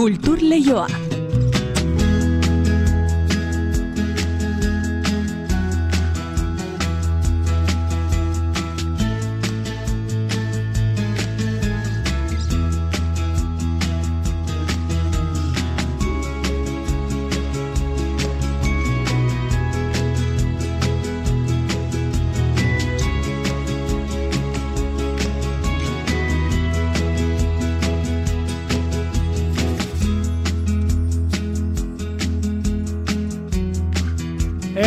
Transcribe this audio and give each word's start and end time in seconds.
Kultur 0.00 0.38
Leioa. 0.40 1.09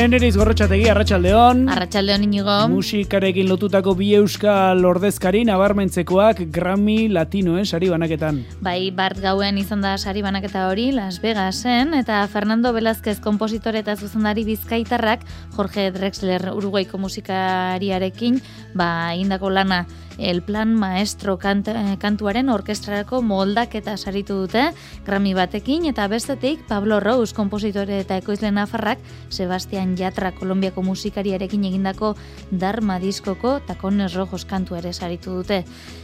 Eneriz 0.04 0.34
gorrotxategi, 0.36 0.90
arratsaldeon. 0.92 1.62
Arratxaldeon 1.72 2.26
inigo. 2.26 2.56
Musikarekin 2.68 3.48
lotutako 3.48 3.94
bi 3.96 4.10
euskal 4.18 4.84
ordezkari 4.84 5.46
nabarmentzekoak 5.48 6.42
Grammy 6.52 7.08
Latinoen 7.08 7.64
sari 7.64 7.88
banaketan. 7.88 8.42
Bai, 8.66 8.92
bart 8.92 9.22
gauen 9.24 9.62
izan 9.62 9.80
da 9.86 9.94
sari 9.96 10.20
banaketa 10.26 10.66
hori 10.68 10.90
Las 10.92 11.22
Vegasen, 11.24 11.96
eta 11.96 12.20
Fernando 12.28 12.74
Velázquez 12.76 13.22
kompositore 13.24 13.80
eta 13.80 13.96
zuzendari 13.96 14.44
bizkaitarrak 14.44 15.24
Jorge 15.56 15.88
Drexler 15.96 16.50
uruguaiko 16.52 17.00
musikariarekin, 17.00 18.42
ba, 18.76 19.16
indako 19.16 19.56
lana 19.56 19.86
El 20.18 20.42
Plan 20.44 20.74
Maestro 20.76 21.38
kant, 21.40 21.68
eh, 21.68 21.98
kantuaren 22.00 22.50
orkestrarako 22.50 23.22
moldak 23.22 23.76
eta 23.76 23.96
saritu 23.98 24.36
dute 24.44 24.72
Grammy 25.06 25.34
batekin 25.34 25.86
eta 25.86 26.08
bestetik 26.08 26.66
Pablo 26.68 27.00
Rose 27.00 27.34
kompositore 27.36 28.00
eta 28.00 28.18
ekoizle 28.18 28.52
nafarrak 28.52 29.00
Sebastian 29.30 29.96
Yatra 29.98 30.32
Kolombiako 30.32 30.84
musikariarekin 30.84 31.66
egindako 31.66 32.16
Dharma 32.52 33.00
diskoko 33.00 33.60
Tacones 33.68 34.14
Rojos 34.14 34.46
kantu 34.46 34.76
ere 34.76 34.94
saritu 34.94 35.32
dute. 35.42 35.64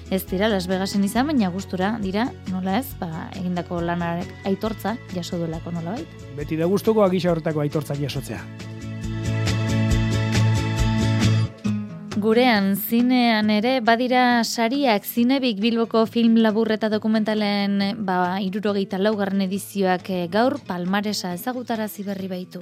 Ez 0.09 0.25
dira 0.25 0.49
Las 0.49 0.67
Vegasen 0.67 1.03
izan 1.03 1.27
baina 1.27 1.49
gustura 1.53 1.97
dira 2.01 2.31
nola 2.49 2.79
ez, 2.79 2.87
ba, 2.99 3.29
egindako 3.37 3.81
lanarek 3.81 4.31
aitortza 4.45 4.97
jaso 5.13 5.37
duelako 5.37 5.71
nola 5.71 5.99
bait. 5.99 6.25
Beti 6.37 6.57
da 6.57 6.65
gustuko 6.65 7.03
agisa 7.03 7.31
horretako 7.31 7.61
aitortzak 7.61 8.01
jasotzea. 8.01 8.41
Gurean, 12.19 12.73
zinean 12.75 13.47
ere, 13.53 13.77
badira 13.79 14.43
sariak 14.43 15.05
zinebik 15.07 15.61
bilboko 15.63 16.01
film 16.03 16.35
labur 16.43 16.73
eta 16.75 16.89
dokumentalen 16.91 18.03
ba, 18.03 18.41
irurogeita 18.43 18.99
laugarren 18.99 19.45
edizioak 19.45 20.09
eh, 20.11 20.25
gaur 20.27 20.57
palmaresa 20.67 21.31
ezagutara 21.37 21.87
ziberri 21.87 22.27
baitu. 22.27 22.59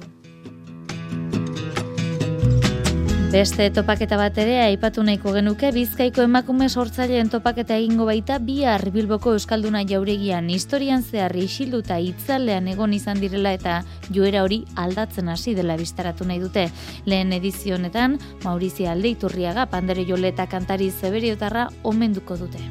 Beste 3.28 3.66
topaketa 3.68 4.16
bat 4.16 4.38
ere 4.40 4.54
aipatu 4.62 5.02
nahiko 5.04 5.34
genuke 5.34 5.68
Bizkaiko 5.74 6.22
emakume 6.24 6.70
sortzaileen 6.72 7.28
topaketa 7.28 7.76
egingo 7.76 8.06
baita 8.08 8.38
bihar 8.40 8.86
Bilboko 8.94 9.34
euskalduna 9.36 9.82
jauregian 9.90 10.48
historian 10.48 11.04
zehar 11.04 11.36
isilduta 11.36 12.00
itzalean 12.00 12.72
egon 12.72 12.96
izan 12.96 13.20
direla 13.20 13.52
eta 13.52 13.82
joera 14.08 14.46
hori 14.48 14.62
aldatzen 14.80 15.28
hasi 15.28 15.52
dela 15.54 15.76
bistaratu 15.76 16.24
nahi 16.24 16.40
dute. 16.40 16.70
Lehen 17.04 17.36
edizio 17.36 17.76
honetan 17.76 18.16
Maurizia 18.48 18.96
Aldeiturriaga 18.96 19.68
pandere 19.68 20.08
joleta 20.08 20.48
kantari 20.48 20.88
zeberiotarra 20.90 21.68
omenduko 21.84 22.40
dute. 22.40 22.64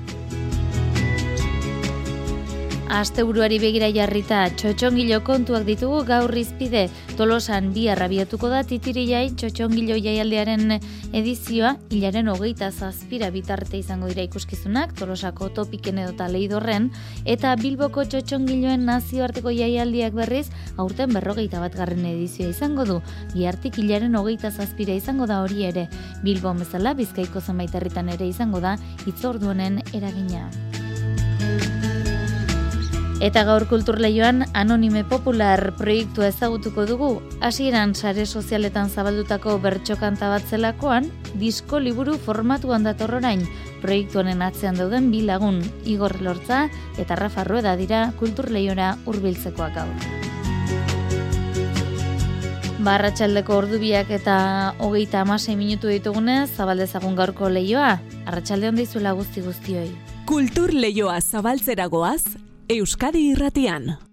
Asteburuari 2.88 3.58
begira 3.60 3.90
jarrita 3.92 4.46
txotxongilo 4.56 5.18
kontuak 5.28 5.66
ditugu 5.68 5.98
gaur 6.08 6.32
izpide 6.40 6.86
tolosan 7.20 7.74
bi 7.76 7.90
arrabiatuko 7.92 8.48
da 8.48 8.62
titirilai 8.64 9.34
txotxongilo 9.36 9.98
jaialdearen 10.00 10.78
edizioa 11.11 11.73
hilaren 11.92 12.32
hogeita 12.32 12.70
zazpira 12.72 13.28
bitarte 13.36 13.76
izango 13.82 14.08
dira 14.08 14.23
ikuskizunak 14.23 14.94
tolosako 14.95 15.50
topiken 15.60 16.00
edota 16.06 16.30
leidorren. 16.32 16.88
Eta 17.26 17.58
bilboko 17.60 18.06
txotxongiloen 18.08 18.88
nazioarteko 18.88 19.52
jaialdiak 19.52 20.16
berriz 20.16 20.48
aurten 20.78 21.11
berrogeita 21.11 21.60
bat 21.60 21.76
garren 21.76 22.08
edizioa 22.08 22.56
izango 22.56 22.88
du. 22.88 23.02
Bihartik 23.36 23.82
hilaren 23.84 24.16
hogeita 24.16 24.54
zazpira 24.54 24.95
izango 24.95 25.28
da 25.28 25.42
hori 25.44 25.67
ere. 25.67 25.90
Bilbo 26.23 26.56
mezala 26.56 26.95
bizkaiko 26.95 27.44
zenbait 27.44 27.76
herritan 27.76 28.16
ere 28.16 28.32
izango 28.32 28.64
da 28.64 28.78
itzorduenen 29.11 29.84
eragina. 29.92 30.48
Eta 33.17 33.42
gaur 33.48 33.64
kulturleioan 33.66 34.44
anonime 34.54 35.02
popular 35.02 35.72
proiektu 35.73 36.22
ezagutuko 36.22 36.83
dugu, 36.86 37.08
hasieran 37.42 37.95
sare 37.98 38.28
sozialetan 38.30 38.92
zabaldutako 38.94 39.55
bertxokanta 39.64 40.30
bat 40.30 40.45
zelakoan, 40.45 41.10
disko 41.42 41.80
liburu 41.82 42.20
formatuan 42.22 42.86
datorrorain, 42.86 43.42
proiektuanen 43.82 44.45
atzean 44.45 44.78
dauden 44.78 45.10
bi 45.10 45.23
lagun, 45.26 45.64
Igor 45.89 46.14
Lortza 46.22 46.67
eta 47.02 47.17
Rafa 47.17 47.44
Rueda 47.50 47.73
dira 47.76 48.11
kulturleiora 48.22 48.94
hurbiltzekoak 49.10 49.73
gaur. 49.73 50.08
Barratxaldeko 52.86 53.58
ordubiak 53.66 54.14
eta 54.14 54.76
hogeita 54.78 55.26
amasei 55.26 55.58
minutu 55.58 55.89
ditugunez, 55.89 56.52
zabaldezagun 56.54 57.17
gaurko 57.17 57.49
leioa, 57.49 57.95
arratsalde 58.30 58.70
hondizula 58.70 59.17
guzti 59.17 59.42
guztioi. 59.42 59.89
Kultur 60.30 60.70
leioa 60.70 61.17
zabaltzeragoaz, 61.17 62.47
Euskadi 62.70 63.32
Irratian. 63.32 64.07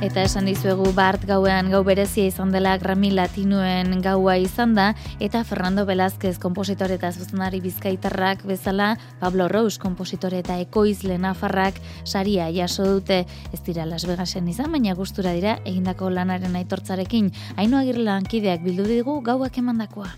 Eta 0.00 0.22
esan 0.24 0.46
dizuegu 0.48 0.86
Bart 0.96 1.26
gauean 1.28 1.66
gau 1.68 1.82
berezia 1.84 2.24
izan 2.24 2.54
dela 2.54 2.70
Grammy 2.80 3.10
Latinuen 3.12 3.98
gaua 4.00 4.38
izan 4.40 4.72
da, 4.72 4.94
eta 5.20 5.42
Fernando 5.44 5.84
Velázquez 5.84 6.38
kompositore 6.40 6.96
eta 6.96 7.10
zuzendari 7.12 7.60
bizkaitarrak 7.60 8.46
bezala, 8.48 8.94
Pablo 9.20 9.50
Rose 9.52 9.76
kompositore 9.82 10.40
eta 10.40 10.56
ekoizle 10.64 11.18
nafarrak 11.20 11.82
saria 12.06 12.48
jaso 12.48 12.88
dute 12.88 13.26
ez 13.52 13.60
dira 13.68 13.84
Las 13.84 14.08
Vegasen 14.08 14.48
izan, 14.48 14.72
baina 14.72 14.96
gustura 14.96 15.36
dira 15.36 15.58
egindako 15.66 16.08
lanaren 16.08 16.56
aitortzarekin. 16.56 17.28
Haino 17.60 17.84
agirre 17.84 18.08
lankideak 18.08 18.64
bildu 18.64 18.88
digu 18.88 19.20
gauak 19.20 19.60
emandakoa. 19.60 20.14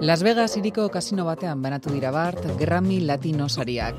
Las 0.00 0.22
Vegas 0.22 0.56
iriko 0.56 0.84
kasino 0.94 1.24
batean 1.26 1.60
banatu 1.60 1.90
dira 1.90 2.12
bart 2.14 2.44
Grammy 2.56 3.00
Latino 3.00 3.48
sariak. 3.48 3.98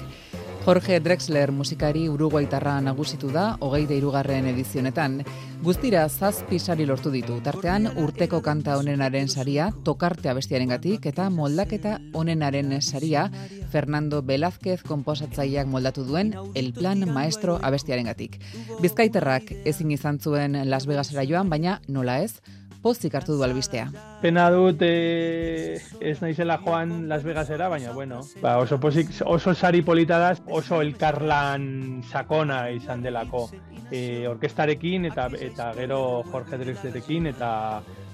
Jorge 0.63 0.99
Drexler 0.99 1.51
musikari 1.51 2.05
uruguaitarra 2.07 2.77
nagusitu 2.79 3.31
da, 3.33 3.57
hogeide 3.59 3.97
irugarren 3.97 4.47
edizionetan. 4.47 5.23
Guztira 5.63 6.05
zazpi 6.07 6.59
sari 6.59 6.85
lortu 6.85 7.11
ditu, 7.11 7.39
tartean 7.43 7.89
urteko 7.99 8.39
kanta 8.45 8.77
onenaren 8.79 9.27
saria, 9.27 9.69
tokarte 9.83 10.29
abestiaren 10.31 10.71
gatik, 10.71 11.07
eta 11.09 11.29
moldaketa 11.29 11.97
onenaren 12.13 12.77
saria, 12.81 13.25
Fernando 13.71 14.21
Velázquez 14.23 14.83
komposatzaileak 14.87 15.67
moldatu 15.67 16.05
duen 16.07 16.31
El 16.55 16.71
Plan 16.73 17.03
Maestro 17.11 17.57
abestiaren 17.61 18.07
gatik. 18.07 18.39
Bizkaiterrak 18.79 19.51
ezin 19.65 19.91
izan 19.91 20.19
zuen 20.19 20.55
Las 20.69 20.87
Vegasera 20.87 21.27
joan, 21.27 21.49
baina 21.49 21.81
nola 21.87 22.21
ez, 22.23 22.39
pozik 22.81 23.15
hartu 23.15 23.35
du 23.37 23.43
albistea. 23.43 23.87
Pena 24.21 24.49
dut 24.53 24.81
e, 24.85 25.79
ez 25.99 26.17
naizela 26.21 26.59
joan 26.63 27.07
Las 27.09 27.23
Vegasera, 27.23 27.69
baina 27.69 27.91
bueno, 27.91 28.21
ba, 28.41 28.57
oso 28.57 28.79
pozik, 28.79 29.11
oso 29.25 29.53
sari 29.53 29.81
politadaz, 29.81 30.39
oso 30.47 30.81
elkarlan 30.81 32.03
sakona 32.09 32.69
izan 32.71 33.03
delako. 33.03 33.49
E, 33.91 34.27
orkestarekin 34.29 35.09
eta 35.09 35.27
eta 35.39 35.71
gero 35.73 36.23
Jorge 36.31 36.59
Drexlerekin 36.61 37.31
eta 37.33 37.51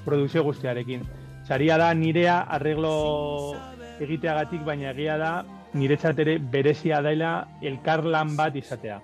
produkzio 0.06 0.44
guztiarekin. 0.44 1.04
Saria 1.46 1.78
da 1.78 1.94
nirea 1.94 2.40
arreglo 2.58 3.56
egiteagatik, 4.02 4.64
baina 4.66 4.92
egia 4.92 5.18
da 5.22 5.34
niretzat 5.76 6.20
ere 6.24 6.38
berezia 6.40 7.02
daila 7.06 7.36
elkarlan 7.62 8.36
bat 8.40 8.56
izatea. 8.56 9.02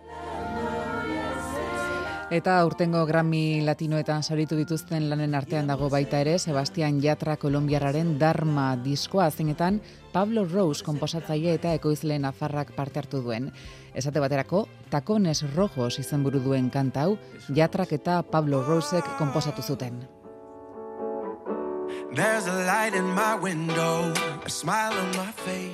Eta 2.32 2.54
urtengo 2.64 3.02
Grammy 3.04 3.60
Latinoetan 3.68 4.24
saritu 4.24 4.56
dituzten 4.56 5.10
lanen 5.12 5.34
artean 5.36 5.68
dago 5.68 5.90
baita 5.92 6.22
ere 6.24 6.38
Sebastian 6.40 7.02
Yatra 7.04 7.34
Kolombiarraren 7.42 8.14
Dharma 8.22 8.70
diskoa 8.86 9.26
zeinetan 9.32 9.82
Pablo 10.14 10.46
Rose 10.46 10.86
komposatzaile 10.88 11.58
eta 11.60 11.74
ekoizle 11.76 12.22
nafarrak 12.24 12.72
parte 12.78 13.04
hartu 13.04 13.20
duen. 13.28 13.52
Esate 13.94 14.24
baterako, 14.24 14.64
Takones 14.90 15.44
Rojos 15.58 16.00
izenburu 16.00 16.40
duen 16.40 16.72
kanta 16.72 17.04
hau 17.04 17.20
Yatrak 17.52 17.92
eta 18.00 18.22
Pablo 18.24 18.64
Rosek 18.64 19.12
komposatu 19.20 19.62
zuten. 19.62 20.00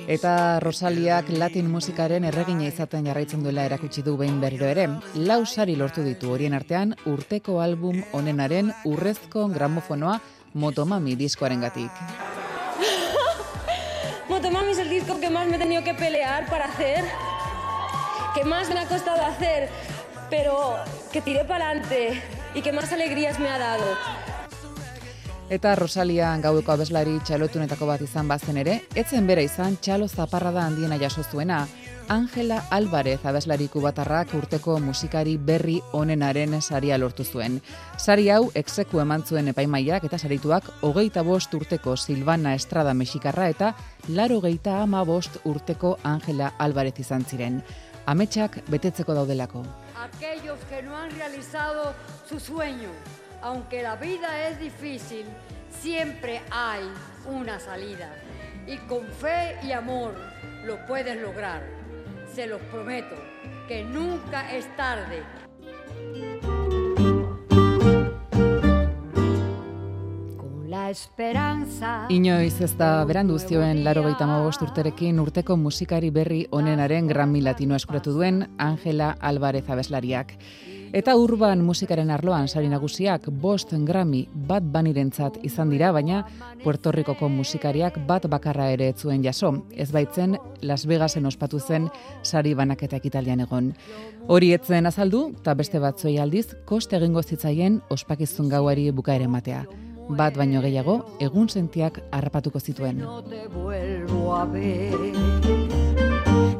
Eta 0.06 0.60
Rosaliak 0.62 1.32
latin 1.34 1.66
musikaren 1.66 2.26
erregina 2.28 2.68
izaten 2.68 3.08
jarraitzen 3.10 3.42
duela 3.42 3.64
erakutsi 3.66 4.04
du 4.06 4.14
behin 4.20 4.36
berriro 4.38 4.68
ere. 4.70 4.84
Lau 5.16 5.40
sari 5.44 5.74
lortu 5.80 6.04
ditu 6.06 6.30
horien 6.30 6.54
artean 6.54 6.94
urteko 7.10 7.58
album 7.60 8.04
onenaren 8.12 8.70
urrezko 8.86 9.48
gramofonoa 9.50 10.20
Motomami 10.54 11.16
diskoaren 11.18 11.66
gatik. 11.66 11.90
Motomami 14.30 14.70
es 14.70 14.78
el 14.78 14.90
disco 14.90 15.18
que 15.18 15.30
más 15.30 15.48
me 15.48 15.56
he 15.56 15.58
tenido 15.58 15.82
que 15.82 15.94
pelear 15.94 16.46
para 16.46 16.66
hacer, 16.66 17.04
que 18.36 18.44
más 18.44 18.68
me 18.68 18.78
ha 18.78 18.86
costado 18.86 19.26
hacer, 19.26 19.68
pero 20.30 20.76
que 21.12 21.20
tiré 21.20 21.44
para 21.44 21.70
adelante 21.70 22.22
y 22.54 22.62
que 22.62 22.70
más 22.70 22.92
alegrías 22.92 23.40
me 23.40 23.48
ha 23.48 23.58
dado. 23.58 24.17
Eta 25.48 25.70
Rosalia 25.80 26.34
gauduko 26.44 26.74
abeslari 26.74 27.14
txalotunetako 27.24 27.86
bat 27.88 28.02
izan 28.04 28.28
bazen 28.28 28.58
ere, 28.60 28.74
etzen 29.00 29.24
bera 29.24 29.40
izan 29.40 29.78
txalo 29.80 30.04
zaparra 30.08 30.50
da 30.52 30.66
handiena 30.68 30.98
jaso 31.00 31.22
zuena. 31.24 31.62
Angela 32.12 32.58
Alvarez 32.70 33.22
abeslari 33.24 33.70
kubatarrak 33.72 34.34
urteko 34.36 34.76
musikari 34.84 35.38
berri 35.38 35.78
onenaren 35.96 36.60
saria 36.60 36.98
lortu 37.00 37.24
zuen. 37.24 37.62
Sari 37.96 38.28
hau 38.28 38.50
exeku 38.60 39.00
eman 39.00 39.24
zuen 39.24 39.48
epaimaiak 39.48 40.04
eta 40.04 40.18
sarituak 40.18 40.68
hogeita 40.82 41.24
bost 41.24 41.54
urteko 41.56 41.96
Silvana 41.96 42.52
Estrada 42.54 42.92
Mexikarra 42.92 43.48
eta 43.48 43.72
laro 44.08 44.42
geita 44.44 44.82
ama 44.82 45.04
bost 45.04 45.40
urteko 45.44 45.96
Angela 46.02 46.52
Alvarez 46.58 46.98
izan 47.00 47.24
ziren. 47.24 47.62
Ametsak 48.04 48.60
betetzeko 48.68 49.16
daudelako. 49.16 49.64
Aquellos 49.96 50.60
que 50.68 50.82
no 50.82 50.96
han 50.96 51.10
realizado 51.10 51.94
su 52.28 52.38
sueño, 52.38 52.92
aunque 53.42 53.82
la 53.82 53.96
vida 53.96 54.48
es 54.48 54.58
difícil, 54.58 55.26
siempre 55.70 56.42
hay 56.50 56.82
una 57.26 57.60
salida. 57.60 58.10
Y 58.66 58.76
con 58.78 59.06
fe 59.06 59.56
y 59.62 59.72
amor 59.72 60.14
lo 60.64 60.84
puedes 60.86 61.20
lograr. 61.20 61.62
Se 62.34 62.46
los 62.46 62.60
prometo, 62.62 63.16
que 63.66 63.84
nunca 63.84 64.52
es 64.54 64.66
tarde. 64.76 65.22
Inoiz 72.08 72.60
ez 72.64 72.70
da 72.78 73.04
berandu 73.04 73.36
zioen 73.38 73.82
laro 73.84 74.06
urterekin 74.08 75.18
urteko 75.20 75.56
musikari 75.56 76.10
berri 76.10 76.46
onenaren 76.50 77.08
Grammy 77.08 77.42
Latino 77.42 77.74
eskuratu 77.76 78.12
duen 78.12 78.46
Angela 78.56 79.16
Alvarez 79.20 79.68
abeslariak. 79.68 80.32
Eta 80.92 81.14
urban 81.20 81.60
musikaren 81.60 82.10
arloan 82.10 82.48
sari 82.48 82.68
nagusiak 82.68 83.28
bost 83.28 83.74
Grammy 83.84 84.26
bat 84.32 84.62
banirentzat 84.64 85.36
izan 85.44 85.68
dira, 85.68 85.92
baina 85.92 86.22
Puerto 86.62 86.92
Ricoko 86.92 87.28
musikariak 87.28 87.98
bat 88.06 88.24
bakarra 88.26 88.70
ere 88.70 88.88
etzuen 88.88 89.22
jaso. 89.22 89.66
Ez 89.76 89.90
baitzen 89.92 90.38
Las 90.62 90.86
Vegasen 90.86 91.26
ospatu 91.26 91.60
zen 91.60 91.90
sari 92.22 92.54
banaketak 92.54 93.04
italian 93.04 93.40
egon. 93.40 93.74
Hori 94.26 94.54
etzen 94.54 94.86
azaldu, 94.86 95.34
eta 95.42 95.54
beste 95.54 95.78
batzuei 95.78 96.16
aldiz, 96.18 96.54
koste 96.64 96.96
egingo 96.96 97.22
zitzaien 97.22 97.82
ospakizun 97.90 98.48
gauari 98.48 98.90
bukaere 98.90 99.28
matea. 99.28 99.66
Bat 100.08 100.38
baino 100.40 100.62
gehiago, 100.64 100.94
egun 101.20 101.48
sentiak 101.52 102.00
harrapatuko 102.10 102.60
zituen. 102.60 103.02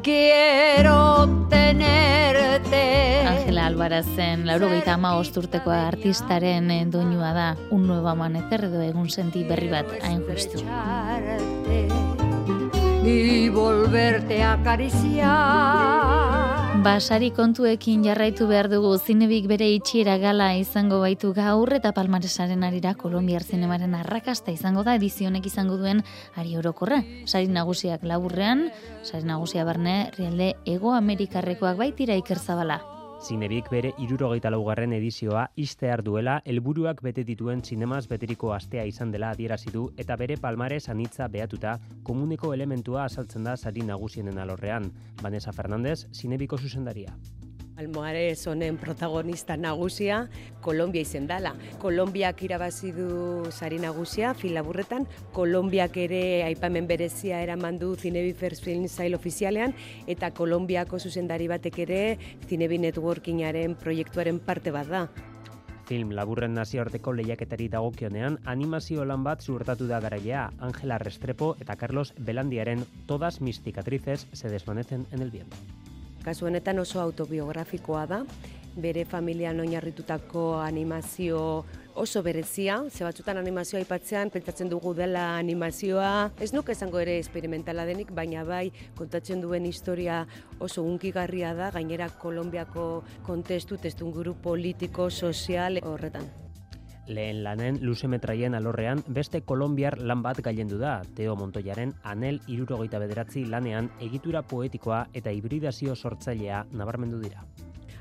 Quiero 0.03 1.47
tenerte. 1.49 2.83
Angela 3.27 3.65
Alvarazen, 3.65 4.45
lauro 4.45 4.69
geita 4.69 4.93
ama 4.93 5.15
osturteko 5.17 5.73
artistaren 5.73 6.69
doinua 6.91 7.33
da. 7.33 7.47
Un 7.71 7.87
nuevo 7.87 8.09
amanecer 8.13 8.65
edo 8.69 8.81
egun 8.85 9.09
senti 9.09 9.43
berri 9.43 9.69
bat 9.73 9.87
hain 10.03 10.21
justu. 10.29 10.61
Y 13.03 13.49
volverte 13.49 14.43
a 14.43 14.53
acariciar 14.53 16.38
Basari 16.79 17.27
kontuekin 17.35 18.05
jarraitu 18.07 18.45
behar 18.47 18.69
dugu 18.71 18.93
zinebik 18.97 19.49
bere 19.51 19.65
itxiera 19.75 20.13
gala 20.21 20.53
izango 20.55 21.01
baitu 21.01 21.33
gaur 21.35 21.73
eta 21.75 21.91
palmaresaren 21.91 22.63
arira 22.63 22.93
Kolombiar 22.95 23.43
zinemaren 23.43 23.97
arrakasta 23.99 24.53
izango 24.55 24.85
da 24.87 24.93
edizionek 24.95 25.49
izango 25.49 25.75
duen 25.81 25.99
ari 26.39 26.55
orokorra. 26.55 27.01
Sari 27.25 27.51
nagusiak 27.51 28.05
laburrean, 28.07 28.69
sari 29.03 29.27
nagusia 29.27 29.65
barne, 29.67 29.97
rialde 30.15 30.53
Ego 30.63 30.95
Amerikarrekoak 30.95 31.75
baitira 31.83 32.15
ikerzabala. 32.15 32.79
Zinebik 33.19 33.67
bere 33.67 33.89
irurogeita 33.99 34.49
laugarren 34.53 34.93
edizioa 34.95 35.41
iztear 35.59 35.99
duela 36.07 36.37
helburuak 36.51 37.01
bete 37.03 37.25
dituen 37.27 37.59
zinemaz 37.61 38.05
beteriko 38.07 38.53
astea 38.55 38.85
izan 38.87 39.11
dela 39.11 39.33
adierazi 39.35 39.73
du 39.73 39.89
eta 40.03 40.15
bere 40.21 40.37
palmare 40.39 40.79
anitza 40.93 41.27
behatuta 41.27 41.75
komuneko 42.03 42.53
elementua 42.53 43.03
asaltzen 43.03 43.43
da 43.43 43.57
sari 43.57 43.83
nagusienen 43.83 44.39
alorrean. 44.39 44.91
Vanessa 45.21 45.51
Fernandez, 45.51 46.07
Zinebiko 46.13 46.57
zuzendaria. 46.57 47.11
Almoarez 47.79 48.45
honen 48.47 48.75
protagonista 48.77 49.55
nagusia 49.55 50.27
Kolombia 50.61 51.05
izen 51.05 51.29
dela. 51.29 51.53
Kolombiak 51.79 52.43
irabazi 52.43 52.91
du 52.91 53.47
sari 53.55 53.79
nagusia 53.79 54.33
filaburretan, 54.35 55.07
Kolombiak 55.31 55.95
ere 56.03 56.43
aipamen 56.43 56.89
berezia 56.91 57.39
eraman 57.41 57.79
du 57.79 57.93
Zinebi 57.95 58.33
First 58.33 58.67
Film 58.67 58.89
Sale 58.91 59.15
ofizialean 59.15 59.73
eta 60.07 60.33
Kolombiako 60.35 60.99
zuzendari 60.99 61.47
batek 61.47 61.79
ere 61.87 62.03
Zinebi 62.49 62.81
Networkingaren 62.83 63.79
proiektuaren 63.79 64.43
parte 64.43 64.75
bat 64.75 64.91
da. 64.91 65.07
Film 65.89 66.11
laburren 66.13 66.53
nazioarteko 66.53 67.15
lehiaketari 67.17 67.69
dagokionean 67.73 68.37
animazio 68.45 69.07
lan 69.07 69.23
bat 69.23 69.41
zuertatu 69.41 69.87
da 69.89 70.03
garailea 70.03 70.49
Angela 70.59 70.99
Restrepo 71.01 71.55
eta 71.63 71.79
Carlos 71.79 72.13
Belandiaren 72.19 72.83
Todas 73.07 73.39
mis 73.41 73.63
cicatrices 73.63 74.27
se 74.33 74.49
desvanecen 74.49 75.07
en 75.11 75.21
el 75.23 75.31
viento. 75.31 75.57
Kasu 76.29 76.45
honetan 76.45 76.77
oso 76.77 76.99
autobiografikoa 77.01 78.03
da, 78.05 78.17
bere 78.77 79.01
familian 79.09 79.57
oinarritutako 79.63 80.59
animazio 80.61 81.39
oso 81.97 82.21
berezia, 82.21 82.75
ze 82.93 83.01
batzutan 83.03 83.39
animazioa 83.41 83.79
aipatzean 83.81 84.29
pentsatzen 84.29 84.69
dugu 84.69 84.91
dela 84.93 85.23
animazioa, 85.39 86.29
ez 86.37 86.51
nuke 86.53 86.75
esango 86.77 87.01
ere 87.01 87.15
esperimentala 87.17 87.87
denik, 87.89 88.11
baina 88.13 88.43
bai 88.45 88.67
kontatzen 88.99 89.41
duen 89.41 89.65
historia 89.65 90.19
oso 90.59 90.83
unkigarria 90.85 91.55
da, 91.57 91.71
gainera 91.73 92.11
Kolombiako 92.21 92.85
kontestu, 93.25 93.81
testunguru 93.81 94.35
politiko, 94.45 95.09
sozial 95.09 95.81
horretan. 95.81 96.29
Lehen 97.09 97.39
lanen 97.41 97.79
luze 97.81 98.07
metraien 98.07 98.53
alorrean 98.53 98.99
beste 99.07 99.41
kolombiar 99.41 99.97
lan 99.97 100.21
bat 100.21 100.37
gailendu 100.45 100.77
da, 100.77 100.99
Teo 101.17 101.33
Montoyaren 101.35 101.95
anel 102.05 102.37
irurogeita 102.45 103.01
bederatzi 103.01 103.47
lanean 103.49 103.89
egitura 103.99 104.43
poetikoa 104.45 105.07
eta 105.17 105.33
hibridazio 105.33 105.95
sortzailea 105.95 106.67
nabarmendu 106.69 107.23
dira. 107.23 107.41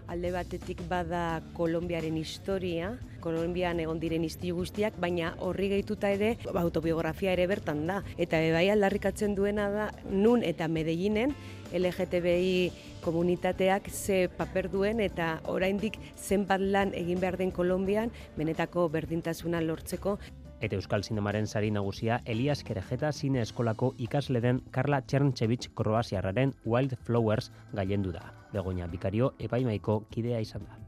Alde 0.08 0.30
batetik 0.32 0.78
bada 0.88 1.42
Kolombiaren 1.52 2.16
historia, 2.16 2.94
Kolombian 3.20 3.80
egon 3.82 3.98
diren 4.00 4.24
izti 4.24 4.54
guztiak, 4.56 4.96
baina 5.00 5.34
horri 5.44 5.68
gehituta 5.72 6.08
ere 6.14 6.30
autobiografia 6.56 7.34
ere 7.36 7.44
bertan 7.50 7.82
da. 7.88 7.98
Eta 8.16 8.40
bai 8.54 8.70
aldarrikatzen 8.72 9.34
duena 9.36 9.68
da 9.72 9.90
nun 10.08 10.44
eta 10.48 10.68
Medellinen 10.68 11.34
LGTBI 11.72 12.72
komunitateak 13.04 13.90
ze 13.90 14.28
paper 14.28 14.70
duen 14.70 15.00
eta 15.00 15.40
oraindik 15.46 15.98
zenbat 16.16 16.60
lan 16.60 16.92
egin 16.94 17.20
behar 17.20 17.36
den 17.36 17.50
Kolombian 17.52 18.10
benetako 18.36 18.88
berdintasuna 18.88 19.60
lortzeko. 19.60 20.18
Eta 20.60 20.74
Euskal 20.74 21.04
Zinemaren 21.04 21.46
sari 21.46 21.70
nagusia 21.70 22.20
Elias 22.24 22.64
Kerejeta 22.66 23.12
zine 23.12 23.42
eskolako 23.44 23.92
ikasle 23.98 24.40
den 24.42 24.60
Karla 24.74 25.00
Txerntsevich 25.02 25.70
Kroasiarraren 25.78 26.54
Wild 26.64 26.96
Flowers 27.04 27.52
gailendu 27.72 28.12
da. 28.12 28.32
Begoña 28.52 28.88
Bikario 28.90 29.34
epaimaiko 29.38 30.00
kidea 30.10 30.40
izan 30.40 30.66
da. 30.66 30.78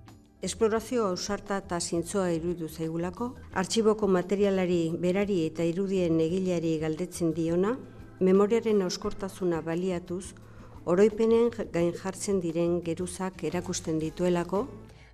Esplorazio 0.43 1.05
ausarta 1.07 1.59
eta 1.61 1.79
zintzoa 1.81 2.31
irudu 2.33 2.67
zaigulako, 2.69 3.35
artxiboko 3.53 4.09
materialari 4.09 4.87
berari 4.99 5.43
eta 5.47 5.67
irudien 5.69 6.17
egileari 6.25 6.79
galdetzen 6.81 7.35
diona, 7.37 7.75
memoriaren 8.21 8.81
auskortasuna 8.83 9.61
baliatuz, 9.61 10.33
oroipenen 10.91 11.51
gain 11.71 11.93
jartzen 11.95 12.41
diren 12.43 12.81
geruzak 12.83 13.45
erakusten 13.47 14.01
dituelako. 14.03 14.65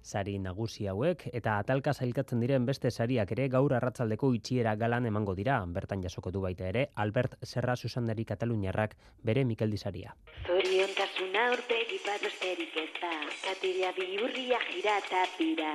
Sari 0.06 0.37
nagusi 0.38 0.87
hauek 0.87 1.25
eta 1.35 1.56
atalka 1.59 1.92
zailkatzen 1.92 2.40
diren 2.40 2.64
beste 2.68 2.92
sariak 2.92 3.33
ere 3.35 3.49
gaur 3.52 3.75
arratzaldeko 3.75 4.30
itxiera 4.37 4.76
galan 4.83 5.09
emango 5.11 5.35
dira. 5.35 5.59
Bertan 5.78 6.04
jasoko 6.04 6.30
du 6.30 6.40
baita 6.45 6.68
ere 6.68 6.87
Albert 7.04 7.35
Serra 7.42 7.75
Susandari 7.76 8.25
Kataluniarrak 8.25 8.95
bere 9.25 9.45
Mikel 9.45 9.75
Disaria. 9.75 10.14
Zoriontasuna 10.47 11.50
urpegi 11.56 12.00
padosterik 12.06 12.80
ez 12.85 12.88
da, 13.02 13.12
katila 13.42 13.92
biurria 13.99 14.62
gira 14.71 14.97
eta 15.02 15.26
pira. 15.37 15.75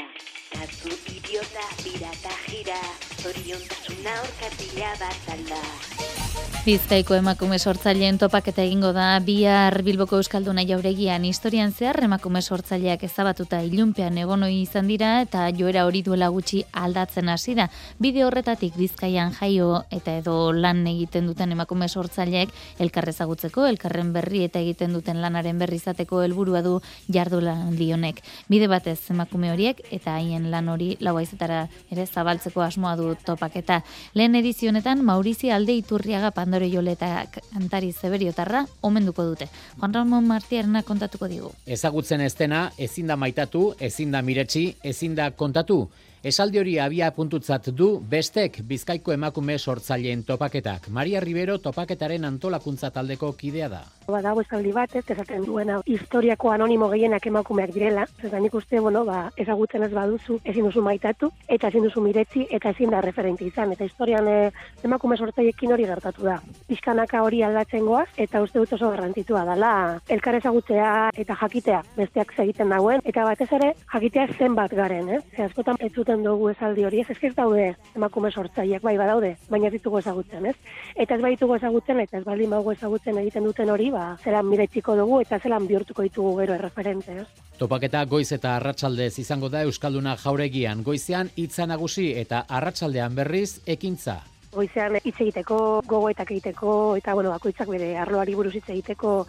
Katzu 0.55 0.96
idiota 1.12 1.67
pira 1.84 2.15
eta 2.15 2.39
gira, 2.48 2.81
zoriontasuna 3.20 4.20
urkatila 4.25 4.98
bat 5.05 5.31
alda. 5.36 6.21
Bizkaiko 6.62 7.15
emakume 7.18 7.58
sortzaileen 7.58 8.20
topaketa 8.22 8.62
egingo 8.62 8.91
da 8.94 9.15
bihar 9.25 9.80
Bilboko 9.82 10.20
Euskalduna 10.22 10.62
jauregian 10.70 11.24
historian 11.25 11.72
zehar 11.74 11.98
emakume 12.06 12.44
sortzaileak 12.46 13.01
ezabatuta 13.08 13.63
ilunpean 13.65 14.20
egonoi 14.22 14.60
izan 14.60 14.86
dira 14.91 15.10
eta 15.24 15.48
joera 15.58 15.88
hori 15.88 16.03
duela 16.06 16.27
gutxi 16.30 16.62
aldatzen 16.84 17.32
hasi 17.34 17.56
da. 17.58 17.65
Bide 17.98 18.22
horretatik 18.27 18.77
Bizkaian 18.77 19.34
jaio 19.39 19.80
eta 19.89 20.13
edo 20.20 20.36
lan 20.53 20.84
egiten 20.91 21.32
duten 21.32 21.56
emakume 21.56 21.88
sortzaileek 21.89 22.53
elkarrezagutzeko, 22.86 23.65
elkarren 23.65 24.13
berri 24.13 24.44
eta 24.46 24.62
egiten 24.62 24.94
duten 24.94 25.18
lanaren 25.25 25.58
berri 25.58 25.82
izateko 25.82 26.22
helburua 26.22 26.62
du 26.62 26.75
jardulan 27.10 27.74
honek. 27.74 28.22
Bide 28.53 28.68
batez 28.68 29.00
emakume 29.10 29.50
horiek 29.50 29.82
eta 29.89 30.13
haien 30.13 30.51
lan 30.51 30.70
hori 30.70 30.91
lauaizetara 31.00 31.65
ere 31.89 32.06
zabaltzeko 32.06 32.62
asmoa 32.62 32.96
du 33.01 33.15
topaketa. 33.25 33.82
Lehen 34.13 34.36
edizionetan 34.36 35.01
Maurizi 35.03 35.50
Alde 35.50 35.74
Iturriaga 35.74 36.30
Pandore 36.51 36.67
Jole 36.67 36.91
eta 36.98 37.08
Kantari 37.31 37.93
Zeberiotarra 37.96 38.65
omenduko 38.84 39.24
dute. 39.24 39.46
Juan 39.79 39.93
Ramon 39.96 40.25
Martiarena 40.27 40.81
kontatuko 40.84 41.29
digu. 41.31 41.53
Ezagutzen 41.63 42.20
ez 42.25 42.34
dena, 42.36 42.65
ezin 42.75 43.08
da 43.08 43.15
maitatu, 43.15 43.70
ezin 43.79 44.12
da 44.12 44.20
miretsi, 44.22 44.65
ezin 44.84 45.15
da 45.15 45.29
kontatu. 45.31 45.86
Esaldi 46.22 46.60
hori 46.62 46.75
abia 46.78 47.08
puntutzat 47.16 47.72
du 47.74 47.88
bestek 48.10 48.60
Bizkaiko 48.70 49.10
emakume 49.16 49.56
sortzaileen 49.58 50.22
topaketak. 50.22 50.86
Maria 50.94 51.20
Rivero 51.20 51.56
topaketaren 51.58 52.28
antolakuntza 52.30 52.92
taldeko 52.94 53.32
kidea 53.40 53.70
da. 53.72 53.80
Ba, 54.06 54.20
dago 54.22 54.44
esaldi 54.44 54.70
bat, 54.75 54.94
ez 54.94 55.01
esaten 55.16 55.42
duena 55.48 55.80
historiako 55.90 56.51
anonimo 56.51 56.90
gehienak 56.92 57.25
emakumeak 57.25 57.74
direla. 57.74 58.04
Eta 58.22 58.38
nik 58.44 58.54
uste, 58.54 58.78
bueno, 58.80 59.01
ba, 59.08 59.32
ezagutzen 59.40 59.88
ez 59.88 59.90
baduzu, 59.96 60.38
ezin 60.46 60.68
duzu 60.68 60.84
maitatu, 60.86 61.32
eta 61.48 61.72
ezin 61.74 61.88
duzu 61.88 62.04
miretzi, 62.06 62.46
eta 62.51 62.70
ezin 62.75 62.94
da 62.94 63.01
referente 63.01 63.48
izan. 63.48 63.74
Eta 63.74 63.88
historian 63.90 64.30
eh, 64.30 64.51
emakume 64.86 65.18
sortzaiekin 65.18 65.74
hori 65.74 65.90
gertatu 65.90 66.28
da. 66.28 66.38
Bizkanaka 66.70 67.24
hori 67.25 67.42
aldatzen 67.48 67.88
goaz, 67.88 68.10
eta 68.18 68.44
uste 68.46 68.62
dut 68.62 68.75
oso 68.78 68.92
garrantitua 68.94 69.42
dela 69.50 69.74
elkar 70.12 70.38
ezagutzea 70.38 70.94
eta 71.18 71.40
jakitea 71.42 71.82
besteak 71.98 72.38
egiten 72.46 72.70
dagoen, 72.70 73.01
eta 73.10 73.25
batez 73.25 73.50
ere 73.58 73.74
jakitea 73.96 74.28
zenbat 74.38 74.78
garen, 74.78 75.10
eh? 75.18 75.22
Ze 75.36 75.48
askotan 75.50 75.82
ez 75.82 75.94
zuten 76.12 76.25
dugu 76.25 76.50
esaldi 76.51 76.84
hori, 76.84 77.00
ez 77.01 77.18
ez 77.24 77.36
daude 77.36 77.75
emakume 77.96 78.32
sortzaileak 78.32 78.84
bai 78.84 78.98
badaude, 78.98 79.36
baina 79.50 79.68
ez 79.68 79.74
ditugu 79.74 80.00
ezagutzen, 80.00 80.46
ez? 80.46 80.56
Eta 80.96 81.15
ez 81.15 81.22
baitugu 81.22 81.56
ezagutzen 81.56 82.00
eta 82.00 82.18
ez 82.18 82.25
baldin 82.25 82.50
bago 82.50 82.72
ezagutzen 82.72 83.18
egiten 83.18 83.44
duten 83.44 83.70
hori, 83.70 83.89
ba, 83.91 84.18
zelan 84.24 84.50
miretziko 84.50 84.96
dugu 84.96 85.22
eta 85.22 85.39
zelan 85.39 85.68
bihurtuko 85.68 86.03
ditugu 86.03 86.36
gero 86.41 86.53
erreferente, 86.53 87.22
ez? 87.22 87.27
Topaketa 87.58 88.03
goiz 88.06 88.32
eta 88.32 88.58
arratsaldez 88.58 89.20
izango 89.20 89.50
da 89.50 89.63
Euskalduna 89.63 90.18
jauregian, 90.18 90.84
goizean 90.84 91.32
hitza 91.38 91.65
nagusi 91.65 92.12
eta 92.20 92.46
arratsaldean 92.50 93.15
berriz 93.15 93.62
ekintza. 93.65 94.20
Goizean 94.51 94.98
hitz 95.00 95.15
egiteko, 95.15 95.82
gogoetak 95.88 96.32
egiteko 96.32 96.98
eta 97.00 97.13
bueno, 97.15 97.32
bakoitzak 97.32 97.70
bere 97.72 97.96
arloari 97.98 98.36
buruz 98.36 98.56
hitz 98.58 98.68
egiteko 98.68 99.22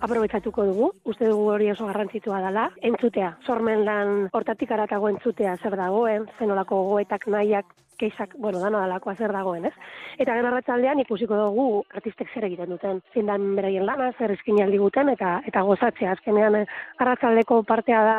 aprobetsatuko 0.00 0.64
dugu, 0.70 0.88
uste 1.04 1.28
dugu 1.28 1.50
hori 1.54 1.70
oso 1.70 1.86
garrantzitua 1.88 2.40
dela, 2.44 2.66
entzutea, 2.90 3.34
sormen 3.46 3.84
lan 3.84 4.26
hortatik 4.32 4.72
aratago 4.72 5.10
entzutea 5.12 5.56
zer 5.60 5.76
dagoen, 5.76 6.26
zenolako 6.38 6.82
goetak 6.90 7.26
nahiak 7.28 7.74
keisak, 8.00 8.34
bueno, 8.40 8.62
dano 8.62 8.80
dalakoa 8.80 9.14
zer 9.14 9.32
dagoen, 9.32 9.66
ez? 9.68 9.74
Eta 10.18 10.34
gero 10.38 10.48
arratzaldean 10.48 11.02
ikusiko 11.04 11.36
dugu 11.36 11.66
artistek 11.92 12.30
zer 12.32 12.46
egiten 12.48 12.72
duten, 12.72 13.02
zindan 13.12 13.50
beraien 13.56 13.84
lana, 13.86 14.12
zer 14.18 14.32
eskin 14.32 14.60
guten, 14.78 15.10
eta 15.12 15.40
eta 15.46 15.62
gozatzea, 15.62 16.12
azkenean 16.16 16.62
eh, 16.62 16.66
arratzaldeko 16.98 17.62
partea 17.62 18.04
da 18.04 18.16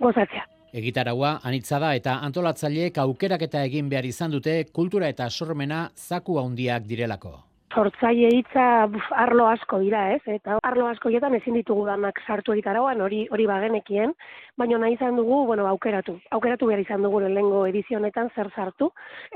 gozatzea. 0.00 0.46
Egitaragua 0.72 1.38
anitza 1.48 1.78
da 1.80 1.94
eta 1.96 2.18
antolatzaileek 2.24 2.98
aukeraketa 2.98 3.64
egin 3.64 3.88
behar 3.88 4.04
izan 4.04 4.30
dute 4.30 4.64
kultura 4.72 5.08
eta 5.08 5.30
sormena 5.30 5.90
zaku 5.96 6.38
handiak 6.38 6.84
direlako 6.84 7.47
sortzaile 7.74 8.30
hitza 8.32 8.64
arlo 9.22 9.46
asko 9.48 9.78
dira, 9.82 10.08
ez? 10.14 10.22
Eta 10.38 10.58
arlo 10.64 10.86
asko 10.88 11.10
hietan 11.12 11.34
ezin 11.38 11.56
ditugu 11.58 11.84
danak 11.86 12.20
sartu 12.26 12.54
egitaragoan 12.54 13.00
hori 13.04 13.26
hori 13.34 13.46
bagenekien, 13.50 14.14
baina 14.58 14.78
nahi 14.78 14.96
izan 14.96 15.16
dugu, 15.20 15.44
bueno, 15.46 15.66
aukeratu. 15.70 16.16
Aukeratu 16.38 16.70
behar 16.70 16.82
izan 16.82 17.04
dugu 17.06 17.20
lehengo 17.24 17.64
edizionetan 17.70 18.30
zer 18.34 18.50
sartu 18.54 18.90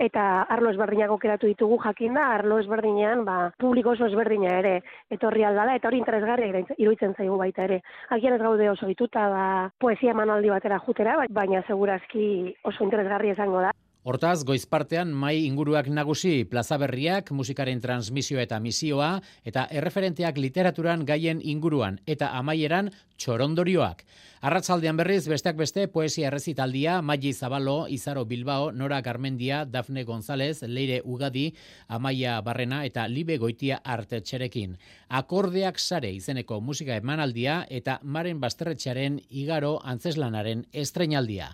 eta 0.06 0.24
arlo 0.56 0.72
ezberdinak 0.72 1.12
aukeratu 1.14 1.50
ditugu 1.50 1.78
jakinda, 1.84 2.26
arlo 2.38 2.58
ezberdinean, 2.62 3.24
ba, 3.28 3.38
publiko 3.58 3.94
oso 3.96 4.08
ezberdina 4.08 4.56
ere 4.58 4.74
etorri 5.10 5.44
aldala 5.44 5.76
eta 5.76 5.88
hori 5.88 6.02
interesgarria 6.02 6.64
iruditzen 6.78 7.14
zaigu 7.18 7.38
baita 7.38 7.68
ere. 7.68 7.82
Agian 8.10 8.38
ez 8.38 8.42
gaude 8.42 8.70
oso 8.70 8.88
dituta 8.90 9.28
ba, 9.28 9.46
poesia 9.78 10.14
manaldi 10.14 10.50
batera 10.50 10.80
jutera, 10.86 11.20
baina 11.30 11.62
segurazki 11.68 12.26
oso 12.64 12.84
interesgarria 12.84 13.38
izango 13.38 13.60
da. 13.68 13.72
Hortaz, 14.02 14.42
goiz 14.42 14.64
partean 14.66 15.12
mai 15.14 15.44
inguruak 15.46 15.86
nagusi, 15.86 16.42
plaza 16.50 16.74
berriak, 16.82 17.28
musikaren 17.30 17.78
transmisioa 17.84 18.42
eta 18.42 18.58
misioa, 18.58 19.12
eta 19.46 19.68
erreferenteak 19.70 20.40
literaturan 20.42 21.04
gaien 21.06 21.38
inguruan, 21.38 22.00
eta 22.10 22.32
amaieran 22.34 22.90
txorondorioak. 23.22 24.02
Arratzaldean 24.42 24.98
berriz, 24.98 25.28
besteak 25.30 25.54
beste, 25.54 25.84
poesia 25.86 26.26
errezitaldia, 26.32 26.96
Maji 26.98 27.30
Zabalo, 27.32 27.86
Izaro 27.86 28.24
Bilbao, 28.26 28.72
Nora 28.72 28.98
Garmendia, 29.06 29.60
Dafne 29.64 30.02
González, 30.02 30.64
Leire 30.66 30.98
Ugadi, 31.04 31.52
Amaia 31.86 32.40
Barrena 32.42 32.80
eta 32.84 33.06
Libe 33.06 33.36
Goitia 33.38 33.78
arte 33.84 34.18
txerekin. 34.18 34.74
Akordeak 35.14 35.78
sare 35.78 36.10
izeneko 36.10 36.58
musika 36.60 36.98
emanaldia 36.98 37.60
eta 37.70 38.00
Maren 38.02 38.42
Basterretxaren 38.42 39.20
igaro 39.30 39.76
antzeslanaren 39.84 40.66
estreinaldia. 40.72 41.52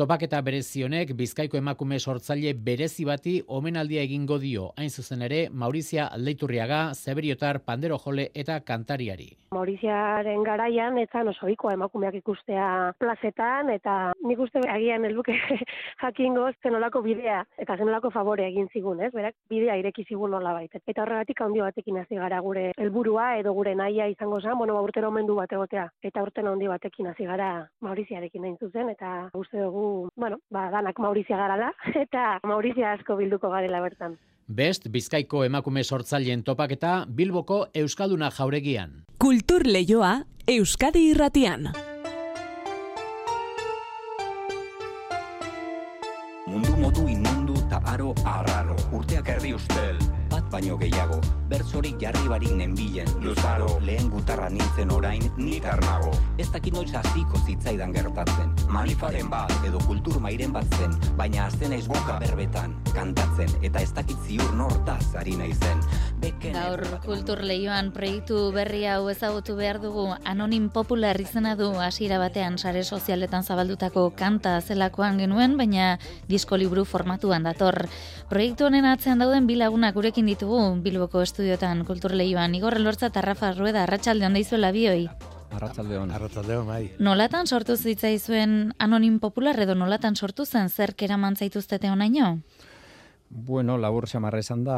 Topaketa 0.00 0.38
berezionek 0.40 1.10
Bizkaiko 1.12 1.58
emakume 1.58 1.98
sortzaile 2.00 2.54
berezi 2.68 3.04
bati 3.04 3.34
omenaldia 3.56 4.00
egingo 4.06 4.38
dio. 4.40 4.70
Hain 4.80 4.88
zuzen 4.88 5.20
ere, 5.26 5.42
Maurizia 5.52 6.06
Leiturriaga, 6.16 6.78
Zeberiotar, 6.94 7.60
Pandero 7.66 7.98
Jole 8.00 8.30
eta 8.32 8.56
Kantariari. 8.64 9.28
Mauriziaren 9.52 10.44
garaian, 10.46 10.96
eta 11.02 11.20
oso 11.28 11.48
emakumeak 11.72 12.14
ikustea 12.14 12.94
plazetan, 12.98 13.68
eta 13.70 14.12
nik 14.24 14.38
uste 14.38 14.60
agian 14.70 15.04
helbuke 15.04 15.34
jakingo 16.02 16.48
zenolako 16.62 17.02
bidea, 17.02 17.44
eta 17.58 17.76
zenolako 17.76 18.10
favore 18.10 18.46
egin 18.46 18.68
zigun, 18.72 19.02
ez? 19.02 19.12
Berak, 19.12 19.34
bidea 19.50 19.76
ireki 19.76 20.04
zigun 20.08 20.30
nola 20.30 20.54
baita. 20.54 20.78
Eta 20.86 21.02
horregatik 21.02 21.42
handi 21.42 21.60
batekin 21.60 21.98
hasi 21.98 22.14
gara 22.14 22.40
gure 22.40 22.70
helburua 22.78 23.36
edo 23.42 23.52
gure 23.52 23.74
naia 23.74 24.06
izango 24.08 24.40
zen, 24.40 24.56
bueno, 24.56 24.78
ba, 24.78 24.80
urtero 24.80 25.08
omendu 25.08 25.34
bat 25.34 25.52
egotea. 25.52 25.90
Eta 26.00 26.22
urten 26.22 26.46
handi 26.46 26.70
batekin 26.70 27.10
hasi 27.12 27.26
gara 27.26 27.50
Mauriziarekin 27.82 28.48
hain 28.48 28.56
zuzen, 28.62 28.88
eta 28.94 29.28
uste 29.34 29.58
dugu 29.58 29.89
bueno, 30.16 30.40
ba, 30.50 30.68
danak 30.72 30.98
Maurizia 30.98 31.36
garala, 31.36 31.72
eta 32.04 32.40
Maurizia 32.44 32.92
asko 32.96 33.16
bilduko 33.16 33.50
garela 33.52 33.80
bertan. 33.84 34.18
Best, 34.50 34.88
Bizkaiko 34.90 35.44
emakume 35.46 35.84
sortzaileen 35.84 36.42
topaketa 36.42 37.04
Bilboko 37.06 37.66
Euskalduna 37.74 38.30
jauregian. 38.34 39.04
Kultur 39.22 39.66
leioa 39.66 40.24
Euskadi 40.48 41.04
irratian. 41.12 41.70
Mundu 46.50 46.74
modu 46.80 47.06
inmundu 47.06 47.54
eta 47.66 47.78
aro 47.92 48.10
arraro, 48.26 48.74
urteak 48.98 49.28
erdi 49.36 49.54
ustel, 49.54 50.00
baino 50.50 50.76
gehiago 50.78 51.20
Bertzorik 51.50 52.00
jarri 52.02 52.28
barik 52.28 52.52
nenbilen 52.58 53.08
Luzaro, 53.22 53.78
lehen 53.86 54.10
gutarra 54.10 54.29
nintzen 54.52 54.90
orain 54.94 55.24
nitar 55.36 55.80
nago 55.84 56.12
Ez 56.40 56.48
dakit 56.52 56.74
noiz 56.74 56.90
aziko 56.94 57.38
zitzaidan 57.46 57.92
gertatzen. 57.92 58.52
Manifaren 58.72 59.28
bat 59.30 59.52
edo 59.66 59.80
kultur 59.86 60.20
mairen 60.22 60.52
bat 60.52 60.78
zen 60.78 60.94
Baina 61.18 61.46
azten 61.46 61.72
ez 61.76 61.86
boka 61.88 62.18
berbetan 62.22 62.74
Kantatzen 62.94 63.52
eta 63.62 63.82
ez 63.82 63.92
dakit 63.96 64.18
ziur 64.26 64.54
nortaz 64.58 65.14
ari 65.20 65.36
naizen 65.36 65.84
Gaur 66.20 66.82
kultur 67.04 67.40
lehioan 67.44 67.90
proiektu 67.96 68.50
berri 68.52 68.82
hau 68.88 69.08
ezagutu 69.08 69.54
behar 69.56 69.78
dugu 69.80 70.04
Anonim 70.28 70.68
popular 70.68 71.16
izena 71.20 71.54
du 71.56 71.70
hasiera 71.80 72.18
batean 72.20 72.58
sare 72.58 72.82
sozialetan 72.84 73.42
zabaldutako 73.42 74.10
kanta 74.16 74.58
zelakoan 74.60 75.18
genuen 75.18 75.56
Baina 75.56 75.98
disko 76.28 76.58
liburu 76.60 76.84
formatuan 76.84 77.48
dator 77.48 77.86
Proiektu 78.28 78.68
honen 78.68 78.84
atzean 78.84 79.24
dauden 79.24 79.48
bilagunak 79.48 79.94
gurekin 79.94 80.28
ditugu 80.28 80.60
Bilboko 80.84 81.22
estudiotan 81.22 81.84
kultur 81.88 82.12
lehioan. 82.12 82.54
Igor 82.54 82.76
Elortza 82.76 83.08
eta 83.08 83.22
Rafa 83.24 83.52
Rueda, 83.56 83.84
arratsalde 83.84 84.26
hon 84.26 84.36
daizuela 84.36 84.72
bioi. 84.76 85.08
Arratsalde 85.50 85.98
hon, 85.98 86.66
bai. 86.66 86.92
Nolatan 86.98 87.46
sortu 87.46 87.76
zitzaizuen 87.76 88.74
anonim 88.78 89.18
popular 89.18 89.58
edo 89.60 89.74
nolatan 89.74 90.16
sortu 90.16 90.46
zen 90.46 90.68
zer 90.68 90.94
keraman 90.94 91.36
zaituztete 91.36 91.90
honaino? 91.90 92.38
Bueno, 93.32 93.78
labur 93.78 94.08
xamarra 94.10 94.40
esan 94.42 94.64
da, 94.66 94.76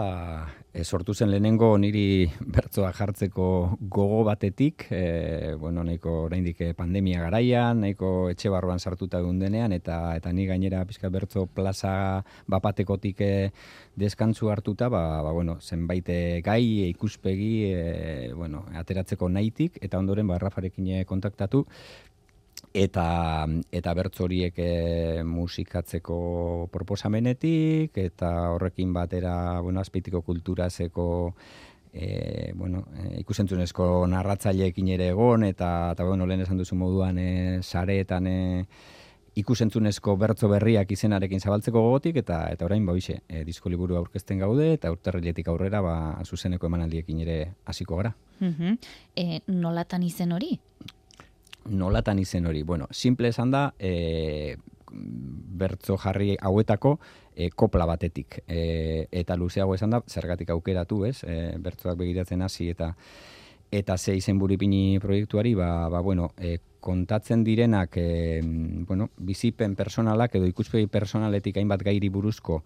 e, 0.77 0.85
sortu 0.85 1.15
zen 1.15 1.31
lehenengo 1.33 1.71
niri 1.81 2.27
bertzoa 2.57 2.91
jartzeko 2.93 3.47
gogo 3.81 4.19
batetik, 4.29 4.85
e, 4.93 5.55
bueno, 5.57 5.81
nahiko 5.89 6.27
oraindik 6.27 6.61
eh, 6.61 6.75
pandemia 6.77 7.23
garaian, 7.25 7.81
nahiko 7.81 8.29
etxe 8.29 8.53
barruan 8.53 8.79
sartuta 8.79 9.23
egun 9.25 9.39
denean, 9.41 9.73
eta 9.73 9.97
eta 10.19 10.35
ni 10.37 10.45
gainera 10.45 10.85
pizka 10.85 11.09
bertzo 11.09 11.47
plaza 11.47 11.95
bapatekotik 12.47 13.25
e, 13.25 13.33
deskantzu 13.97 14.53
hartuta, 14.53 14.91
ba, 14.93 15.23
ba, 15.25 15.33
bueno, 15.33 15.57
zenbait 15.63 16.13
gai, 16.45 16.91
ikuspegi, 16.91 17.55
e, 17.73 18.33
bueno, 18.37 18.67
ateratzeko 18.77 19.33
nahitik, 19.33 19.81
eta 19.81 19.97
ondoren 19.97 20.29
ba, 20.29 20.37
Rafarekin 20.37 21.07
kontaktatu, 21.09 21.65
eta 22.73 23.47
eta 23.71 23.95
bertzoriek 23.95 24.59
e, 24.59 24.69
eh, 24.69 25.25
musikatzeko 25.25 26.69
proposamenetik 26.73 27.99
eta 27.99 28.51
horrekin 28.55 28.93
batera 28.93 29.61
bueno 29.61 29.81
azpeitiko 29.81 30.23
kulturazeko 30.23 31.35
e, 31.93 32.53
bueno, 32.55 32.87
e, 32.97 33.21
ikusentzunezko 33.21 34.07
narratzaileekin 34.09 34.89
ere 34.97 35.11
egon, 35.13 35.45
eta, 35.45 35.93
eta 35.93 36.05
bueno, 36.09 36.27
lehen 36.27 36.41
esan 36.47 36.59
duzu 36.59 36.77
moduan 36.79 37.19
e, 37.21 37.61
sareetan 37.63 38.27
e, 38.27 38.39
ikusentzunezko 39.43 40.17
bertzo 40.21 40.49
berriak 40.49 40.91
izenarekin 40.93 41.41
zabaltzeko 41.41 41.81
gogotik, 41.85 42.19
eta 42.25 42.47
eta 42.53 42.65
orain 42.65 42.87
ba 42.87 42.97
hoize, 42.97 43.21
e, 43.29 43.45
disko 43.45 43.73
liburu 43.73 43.97
aurkezten 44.01 44.41
gaude, 44.41 44.73
eta 44.79 44.93
urterriletik 44.93 45.49
aurrera 45.49 45.81
ba, 45.85 45.95
zuzeneko 46.25 46.69
emanaldiekin 46.69 47.23
ere 47.27 47.39
hasiko 47.67 48.01
gara. 48.01 48.17
Mm 48.41 48.77
nolatan 49.47 50.03
izen 50.03 50.33
hori? 50.33 50.57
Nolatan 51.71 52.19
izen 52.19 52.47
hori? 52.47 52.63
Bueno, 52.63 52.89
simple 52.91 53.29
esan 53.29 53.51
da, 53.51 53.75
e, 53.79 54.57
bertzo 54.93 55.97
jarri 55.97 56.37
hauetako 56.41 56.99
e, 57.35 57.51
kopla 57.51 57.87
batetik. 57.87 58.43
E, 58.47 59.07
eta 59.11 59.37
luzeago 59.37 59.75
esan 59.75 59.95
da, 59.95 60.03
zergatik 60.07 60.51
aukeratu, 60.51 61.05
ez? 61.07 61.23
E, 61.25 61.57
bertzoak 61.63 61.99
begiratzen 61.99 62.43
hasi 62.43 62.71
eta 62.73 62.95
eta 63.73 63.97
ze 63.97 64.15
izen 64.17 64.39
buripini 64.39 64.99
proiektuari, 65.01 65.55
ba, 65.55 65.89
ba 65.89 66.01
bueno, 66.05 66.35
e, 66.37 66.59
kontatzen 66.81 67.43
direnak, 67.43 67.97
e, 67.97 68.41
bueno, 68.43 69.09
bizipen 69.17 69.77
personalak 69.77 70.35
edo 70.37 70.47
ikuspegi 70.51 70.91
personaletik 70.93 71.57
hainbat 71.57 71.83
gairi 71.87 72.11
buruzko 72.13 72.61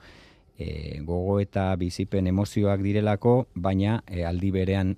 e, 0.59 1.01
gogo 1.05 1.39
eta 1.41 1.75
bizipen 1.77 2.27
emozioak 2.27 2.83
direlako, 2.83 3.47
baina 3.55 4.01
e, 4.09 4.25
aldi 4.25 4.51
berean 4.51 4.97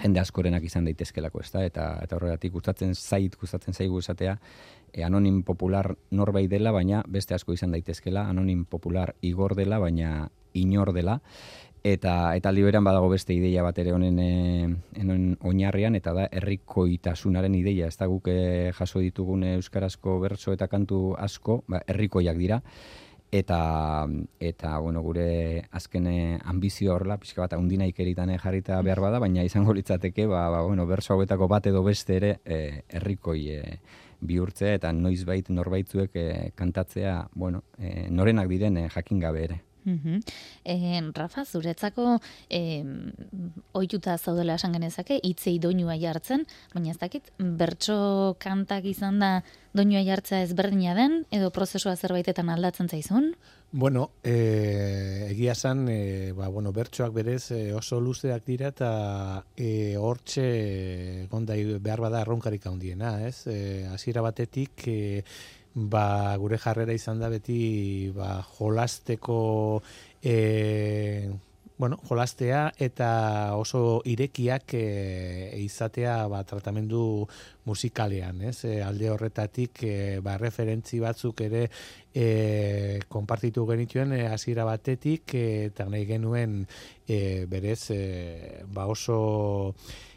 jende 0.00 0.20
askorenak 0.20 0.64
izan 0.64 0.86
daitezkelako, 0.88 1.42
ezta? 1.44 1.64
Eta 1.64 1.86
eta 2.02 2.16
horregatik 2.16 2.52
gustatzen 2.54 2.94
zait, 2.94 3.36
gustatzen 3.40 3.74
zaigu 3.74 4.00
esatea, 4.00 4.36
e, 4.92 5.02
anonim 5.04 5.42
popular 5.42 5.92
norbait 6.10 6.50
dela, 6.50 6.72
baina 6.72 7.02
beste 7.08 7.34
asko 7.34 7.52
izan 7.56 7.74
daitezkela, 7.74 8.28
anonim 8.28 8.64
popular 8.64 9.14
igor 9.22 9.56
dela, 9.58 9.78
baina 9.82 10.30
inor 10.54 10.92
dela. 10.92 11.20
Eta 11.82 12.36
eta 12.38 12.52
liberan 12.54 12.84
badago 12.86 13.08
beste 13.10 13.34
ideia 13.34 13.62
bat 13.66 13.78
ere 13.82 13.90
honen 13.92 14.18
e, 14.22 14.26
oinarrian 15.42 15.96
eta 15.98 16.12
da 16.14 16.28
herrikoitasunaren 16.30 17.56
ideia. 17.58 17.88
Ez 17.88 17.96
da 17.98 18.06
guk 18.06 18.30
e, 18.30 18.70
jaso 18.76 19.02
ditugun 19.02 19.42
euskarazko 19.56 20.20
bertso 20.22 20.54
eta 20.54 20.68
kantu 20.70 21.16
asko, 21.18 21.64
ba 21.66 21.82
herrikoiak 21.86 22.38
dira 22.38 22.62
eta 23.32 24.06
eta 24.38 24.78
bueno, 24.78 25.00
gure 25.00 25.64
azken 25.72 26.06
ambizio 26.44 26.92
horla 26.94 27.16
pizka 27.16 27.40
bat 27.40 27.56
hundina 27.56 27.86
ikeritan 27.88 28.30
jarrita 28.36 28.80
behar 28.84 29.00
bada, 29.00 29.18
baina 29.18 29.42
izango 29.42 29.72
litzateke 29.72 30.26
ba, 30.26 30.48
ba 30.52 30.60
bueno, 30.62 30.86
berso 30.86 31.14
hauetako 31.14 31.48
bat 31.48 31.66
edo 31.66 31.82
beste 31.82 32.16
ere 32.20 32.32
e, 32.44 32.84
herrikoi 32.92 33.40
e, 33.56 33.78
bihurtzea 34.20 34.76
eta 34.76 34.92
noizbait 34.92 35.48
norbaitzuek 35.48 36.14
e, 36.14 36.28
kantatzea, 36.54 37.16
bueno, 37.34 37.64
e, 37.78 38.08
norenak 38.10 38.52
diren 38.52 38.76
e, 38.76 38.88
jakin 38.92 39.18
gabe 39.24 39.44
ere. 39.48 39.60
Mm 39.84 41.12
Rafa, 41.14 41.44
zuretzako 41.44 42.18
e, 42.48 42.84
oituta 43.72 44.16
zaudela 44.18 44.54
esan 44.54 44.72
genezake, 44.76 45.18
itzei 45.22 45.58
doinua 45.58 45.96
jartzen, 46.00 46.46
baina 46.74 46.92
ez 46.92 46.98
dakit, 47.00 47.32
bertso 47.38 48.36
kantak 48.40 48.86
izan 48.88 49.18
da 49.22 49.32
doinua 49.74 50.02
jartza 50.06 50.42
ezberdina 50.42 50.94
den, 50.94 51.22
edo 51.32 51.50
prozesua 51.50 51.96
zerbaitetan 51.96 52.50
aldatzen 52.52 52.88
zaizun? 52.88 53.32
Bueno, 53.72 54.10
e, 54.22 55.28
egia 55.30 55.54
zan, 55.54 55.86
e, 55.88 56.32
ba, 56.36 56.48
bueno, 56.52 56.72
bertsoak 56.76 57.12
berez 57.16 57.50
e, 57.56 57.72
oso 57.72 58.00
luzeak 58.04 58.44
dira 58.44 58.68
eta 58.68 58.90
e, 59.56 59.96
hortxe 59.96 61.26
gondai 61.32 61.62
behar 61.80 62.04
bada 62.04 62.20
erronkarik 62.20 62.66
handiena, 62.68 63.14
ez? 63.26 63.46
E, 63.48 63.86
azira 63.88 64.20
batetik, 64.20 64.86
e, 64.86 65.24
ba, 65.74 66.36
gure 66.36 66.58
jarrera 66.58 66.92
izan 66.92 67.20
da 67.20 67.30
beti 67.32 68.10
ba, 68.14 68.42
jolasteko 68.58 69.82
e, 70.22 71.32
bueno, 71.82 71.98
jolastea 72.06 72.72
eta 72.78 73.56
oso 73.58 74.02
irekiak 74.06 74.74
e, 74.78 74.84
izatea 75.64 76.28
ba, 76.30 76.44
tratamendu 76.46 77.26
musikalean, 77.66 78.42
ez? 78.46 78.64
E, 78.68 78.76
alde 78.86 79.10
horretatik 79.10 79.82
e, 79.88 79.96
ba, 80.22 80.36
referentzi 80.38 81.00
batzuk 81.02 81.42
ere 81.48 81.64
e, 82.14 83.00
konpartitu 83.08 83.66
genituen 83.66 84.14
e, 84.14 84.22
hasiera 84.28 84.68
batetik 84.68 85.34
e, 85.34 85.44
eta 85.72 85.88
nahi 85.90 86.06
genuen 86.06 86.60
e, 87.08 87.46
berez 87.50 87.90
e, 87.90 88.02
ba 88.70 88.86
oso 88.86 89.74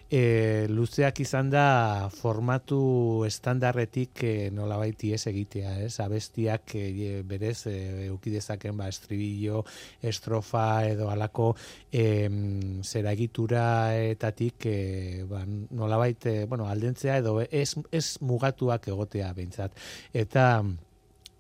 e, 0.10 0.68
luzeak 0.70 1.20
izan 1.24 1.50
da 1.50 2.10
formatu 2.14 3.26
estandarretik 3.28 4.24
e, 4.24 4.34
nola 4.54 4.78
baiti 4.78 5.12
ez 5.16 5.26
egitea, 5.32 5.76
ez? 5.86 5.94
Abestiak 6.04 6.76
e, 6.78 7.22
berez 7.28 7.66
e, 7.72 7.76
eukidezaken 8.08 8.78
ba, 8.78 8.90
estribillo, 8.92 9.64
estrofa 10.02 10.86
edo 10.88 11.10
alako 11.12 11.52
e, 11.92 12.06
zera 12.84 13.14
egitura 13.16 13.66
etatik 13.98 14.70
e, 14.70 14.80
ba, 15.30 15.44
nola 15.46 16.02
baite, 16.02 16.44
bueno, 16.46 16.70
aldentzea 16.70 17.20
edo 17.24 17.40
ez, 17.46 17.74
ez 17.92 18.08
mugatuak 18.22 18.88
egotea 18.94 19.34
behintzat. 19.34 19.78
Eta 20.14 20.50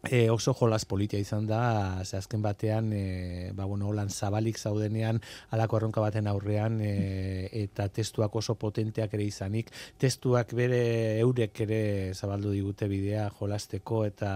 E, 0.09 0.29
oso 0.29 0.53
jolas 0.53 0.85
politia 0.85 1.19
izan 1.19 1.47
da, 1.49 2.03
ze 2.05 2.17
azken 2.17 2.43
batean, 2.45 2.91
e, 2.93 3.51
ba, 3.57 3.65
bueno, 3.65 3.87
holan 3.89 4.11
zabalik 4.13 4.59
zaudenean, 4.59 5.21
alako 5.49 5.79
erronka 5.79 6.03
baten 6.03 6.29
aurrean, 6.29 6.77
e, 6.81 7.49
eta 7.63 7.87
testuak 7.89 8.35
oso 8.37 8.53
potenteak 8.61 9.17
ere 9.17 9.25
izanik, 9.25 9.73
testuak 9.97 10.53
bere 10.53 10.83
eurek 11.25 11.65
ere 11.65 11.81
zabaldu 12.13 12.53
digute 12.53 12.89
bidea 12.91 13.31
jolasteko, 13.39 14.05
eta, 14.05 14.31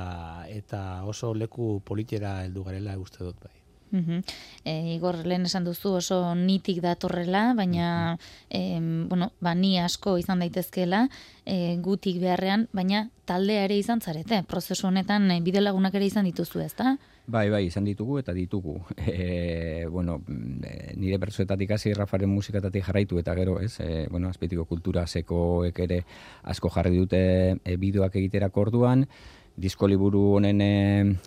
eta 0.50 0.84
oso 1.06 1.36
leku 1.38 1.80
politiera 1.86 2.40
heldu 2.48 2.66
garela 2.66 2.98
uste 2.98 3.24
dut 3.24 3.38
bai. 3.46 3.59
Mm 3.92 4.22
Igor, 4.70 5.16
lehen 5.26 5.48
esan 5.48 5.64
duzu 5.66 5.96
oso 5.98 6.36
nitik 6.36 6.82
datorrela, 6.84 7.54
baina 7.58 8.18
e, 8.50 8.78
bueno, 9.10 9.32
ba, 9.42 9.56
ni 9.56 9.80
asko 9.80 10.18
izan 10.20 10.44
daitezkela 10.44 11.08
e, 11.46 11.78
gutik 11.82 12.20
beharrean, 12.22 12.68
baina 12.76 13.08
taldea 13.26 13.64
ere 13.66 13.78
izan 13.80 14.02
zarete. 14.02 14.44
Prozesu 14.50 14.88
honetan 14.88 15.32
e, 15.32 15.40
bide 15.42 15.64
lagunak 15.64 15.96
ere 15.98 16.06
izan 16.06 16.28
dituzu 16.30 16.62
ez 16.62 16.74
da? 16.78 16.98
Bai, 17.30 17.46
bai, 17.54 17.64
izan 17.68 17.86
ditugu 17.86 18.20
eta 18.22 18.34
ditugu. 18.34 18.80
E, 19.20 19.86
bueno, 19.90 20.20
e, 20.64 20.94
nire 20.96 21.18
bertzuetatik 21.20 21.72
hasi 21.76 21.94
Rafaren 21.94 22.30
musikatatik 22.30 22.86
jarraitu 22.86 23.20
eta 23.20 23.34
gero, 23.36 23.58
ez? 23.60 23.80
E, 23.82 24.08
bueno, 24.10 24.30
azpitiko 24.30 24.66
kultura 24.70 25.06
sekoek 25.08 25.80
ere 25.86 26.04
asko 26.44 26.70
jarri 26.74 26.98
dute 26.98 27.22
e, 27.64 27.76
bideoak 27.78 28.16
egiterako 28.22 28.62
orduan, 28.68 29.06
disko 29.60 29.88
liburu 29.88 30.22
honen 30.38 30.62
e, 30.64 30.72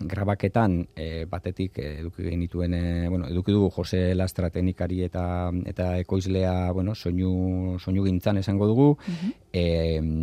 grabaketan 0.01 0.79
e, 0.97 1.25
batetik 1.29 1.79
e, 1.79 1.89
eduki 2.01 2.25
genituen 2.25 2.75
e, 2.75 3.09
bueno, 3.09 3.29
eduki 3.29 3.53
dugu 3.53 3.69
Jose 3.75 4.15
Lastra 4.17 4.49
teknikari 4.51 5.03
eta 5.05 5.25
eta 5.69 5.91
ekoizlea, 6.01 6.73
bueno, 6.73 6.95
soinu 6.95 7.79
soinu 7.79 8.07
gintzan 8.09 8.41
esango 8.43 8.71
dugu. 8.71 8.91
Mm 9.07 9.39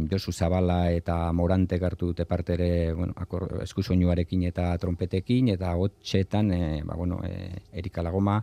Josu 0.09 0.31
Zabala 0.33 0.89
eta 0.89 1.31
Morante 1.37 1.77
hartu 1.85 2.07
dute 2.07 2.25
parte 2.25 2.55
ere, 2.55 2.93
bueno, 2.93 3.13
akor, 3.15 3.43
esku 3.61 3.83
soinuarekin 3.83 4.47
eta 4.49 4.71
trompetekin 4.81 5.51
eta 5.53 5.75
hotxetan 5.77 6.49
e, 6.51 6.81
ba, 6.83 6.95
bueno, 6.97 7.19
e, 7.23 7.61
Erika 7.77 8.01
Lagoma, 8.01 8.39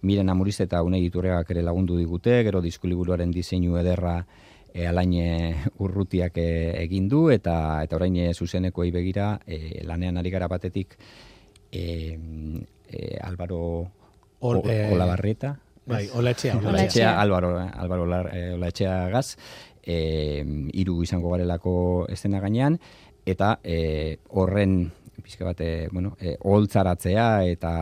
Miren 0.00 0.30
Amuriz 0.32 0.56
eta 0.64 0.80
Unai 0.82 1.02
Iturregak 1.04 1.50
ere 1.52 1.62
lagundu 1.62 1.98
digute, 1.98 2.40
gero 2.42 2.62
disko 2.64 2.88
liburuaren 2.88 3.30
diseinu 3.30 3.76
ederra 3.76 4.22
e, 4.74 4.86
alain 4.86 5.14
urrutiak 5.84 6.36
e, 6.38 6.50
egin 6.82 7.08
du 7.08 7.28
eta 7.30 7.82
eta 7.84 7.96
orain 7.96 8.16
e, 8.16 8.30
zuzenekoei 8.34 8.90
begira 8.90 9.38
e, 9.46 9.82
lanean 9.84 10.20
ari 10.20 10.30
gara 10.30 10.48
batetik 10.48 10.96
e, 11.72 12.18
e, 12.88 13.18
Álvaro 13.22 13.62
Ol, 14.40 14.62
e, 14.64 14.92
Olabarreta 14.94 15.56
bai 15.86 16.08
Olaetxea 16.14 16.56
Olaetxea. 16.56 17.18
Álvaro 17.20 17.58
Álvaro 17.58 18.04
Olaetxea 18.04 19.08
gaz. 19.10 19.36
E, 19.80 20.44
iru 20.76 21.02
izango 21.02 21.30
garelako 21.32 22.06
estena 22.12 22.40
gainean 22.40 22.76
eta 23.26 23.58
e, 23.64 24.18
horren 24.28 24.90
pizka 25.20 25.44
bat, 25.44 25.60
bueno, 25.92 26.16
e, 26.20 26.36
holtzaratzea 26.40 27.44
eta 27.44 27.72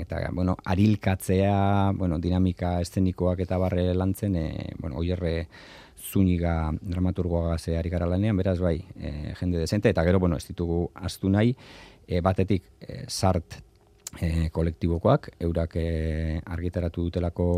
eta 0.00 0.28
bueno, 0.32 0.56
arilkatzea, 0.64 1.92
bueno, 1.96 2.18
dinamika 2.18 2.80
eszenikoak 2.80 3.40
eta 3.40 3.58
barre 3.58 3.92
lantzen, 3.94 4.36
e, 4.36 4.70
bueno, 4.78 4.96
oierre 4.96 5.48
zuniga 6.14 6.54
dramaturgoa 6.80 7.56
ari 7.78 7.90
gara 7.90 8.06
lanean, 8.06 8.36
beraz 8.36 8.58
bai, 8.60 8.76
e, 8.96 9.34
jende 9.38 9.58
desente, 9.58 9.90
eta 9.90 10.04
gero, 10.06 10.20
bueno, 10.22 10.36
ez 10.36 10.46
ditugu 10.46 10.90
astu 10.94 11.28
nahi, 11.28 11.54
e, 12.06 12.20
batetik, 12.20 12.70
e, 12.80 13.04
sart 13.08 13.58
e, 14.20 14.48
kolektibokoak, 14.54 15.30
eurak 15.40 15.76
e, 15.80 16.40
argitaratu 16.44 17.08
dutelako 17.08 17.48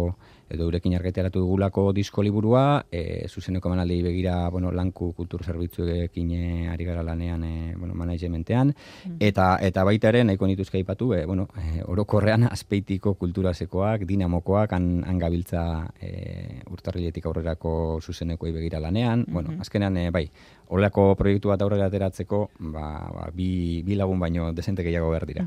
edo 0.48 0.64
eurekin 0.64 0.94
argiteratu 0.94 1.40
dugulako 1.42 1.92
disko 1.92 2.22
liburua, 2.22 2.87
e, 2.90 3.26
zuzeneko 3.28 3.70
manaldi 3.72 4.00
begira, 4.02 4.48
bueno, 4.50 4.70
lanku 4.72 5.12
kultur 5.16 5.44
zerbitzuekin 5.44 6.30
e, 6.32 6.68
ari 6.70 6.85
gara 6.85 7.02
lanean, 7.02 7.44
e, 7.44 7.74
bueno, 7.76 7.94
managementean, 7.94 8.72
mm. 8.72 9.16
eta, 9.20 9.56
eta 9.61 9.85
baita 9.85 10.11
ere, 10.12 10.24
nahiko 10.24 10.46
nituzka 10.46 10.78
ipatu, 10.78 11.12
e, 11.14 11.24
bueno, 11.26 11.48
e, 11.59 11.82
orokorrean 11.85 12.46
azpeitiko 12.56 13.14
kulturasekoak, 13.14 14.06
dinamokoak, 14.06 14.76
han, 14.76 14.90
han 15.06 15.18
gabiltza 15.18 15.64
e, 16.00 16.62
urtarriletik 16.70 17.26
aurrerako 17.26 18.00
zuzeneko 18.02 18.46
begira 18.46 18.80
lanean, 18.80 19.20
mm 19.20 19.24
-hmm. 19.24 19.32
bueno, 19.32 19.61
azkenean, 19.61 19.96
e, 19.96 20.11
bai, 20.11 20.30
Olako 20.74 21.12
proiektu 21.14 21.52
bat 21.52 21.62
aurrera 21.62 21.87
ateratzeko, 21.87 22.40
ba, 22.74 22.87
ba, 23.14 23.28
bi, 23.35 23.82
bi 23.87 23.94
lagun 23.94 24.18
baino 24.18 24.48
desente 24.54 24.82
gehiago 24.82 25.12
behar 25.12 25.26
dira. 25.28 25.44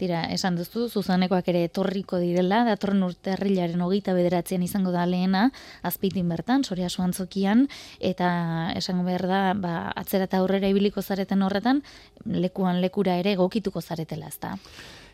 Tira, 0.00 0.24
esan 0.34 0.56
duzu, 0.58 0.88
zuzanekoak 0.88 1.46
ere 1.52 1.62
etorriko 1.68 2.18
direla, 2.18 2.64
datorren 2.66 3.04
urte 3.06 3.36
harrilaren 3.36 3.84
hogeita 3.86 4.14
bederatzean 4.20 4.62
izango 4.62 4.92
da 4.94 5.06
lehena, 5.08 5.48
azpitin 5.82 6.28
bertan, 6.28 6.64
soria 6.64 6.88
zokian, 6.90 7.66
eta 7.98 8.72
esango 8.76 9.04
behar 9.04 9.26
da, 9.26 9.42
ba, 9.54 9.74
atzera 9.96 10.28
eta 10.28 10.38
aurrera 10.38 10.68
ibiliko 10.68 11.02
zareten 11.02 11.42
horretan, 11.42 11.82
lekuan 12.24 12.80
lekura 12.80 13.16
ere 13.16 13.32
egokituko 13.32 13.80
zaretela, 13.80 14.28
ezta? 14.28 14.56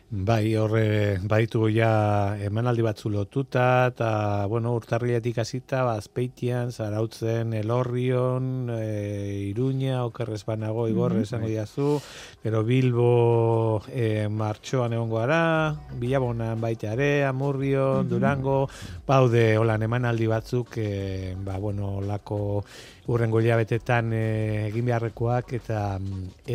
Bai, 0.09 0.55
horre, 0.55 1.19
baitu 1.27 1.65
ja 1.67 2.37
emanaldi 2.39 2.79
batzu 2.85 3.09
lotuta, 3.11 3.89
eta, 3.91 4.45
bueno, 4.47 4.71
urtarriletik 4.79 5.41
hasita, 5.43 5.81
bazpeitian, 5.83 6.71
zarautzen, 6.71 7.51
elorrion, 7.51 8.69
e, 8.71 9.49
iruña, 9.49 10.05
okerrez 10.05 10.45
banago, 10.45 10.87
igorre, 10.87 11.19
mm 11.19 11.23
-hmm. 11.25 11.47
diazu, 11.47 12.01
pero 12.41 12.63
Bilbo 12.63 13.83
e, 13.91 14.29
martxoan 14.29 14.93
egon 14.93 15.11
gara, 15.11 15.75
Bilabonan 15.99 16.61
baita 16.61 16.93
ere, 16.93 17.25
Amurrio, 17.25 18.05
Durango, 18.05 18.69
baude, 19.05 19.57
holan 19.57 19.83
emanaldi 19.83 20.27
batzuk, 20.27 20.77
e, 20.77 21.35
ba, 21.43 21.57
bueno, 21.57 21.99
lako 21.99 22.63
urrengo 23.07 23.39
hilabetetan 23.39 24.11
e, 24.13 24.23
egin 24.67 24.87
beharrekoak 24.89 25.53
eta 25.57 25.81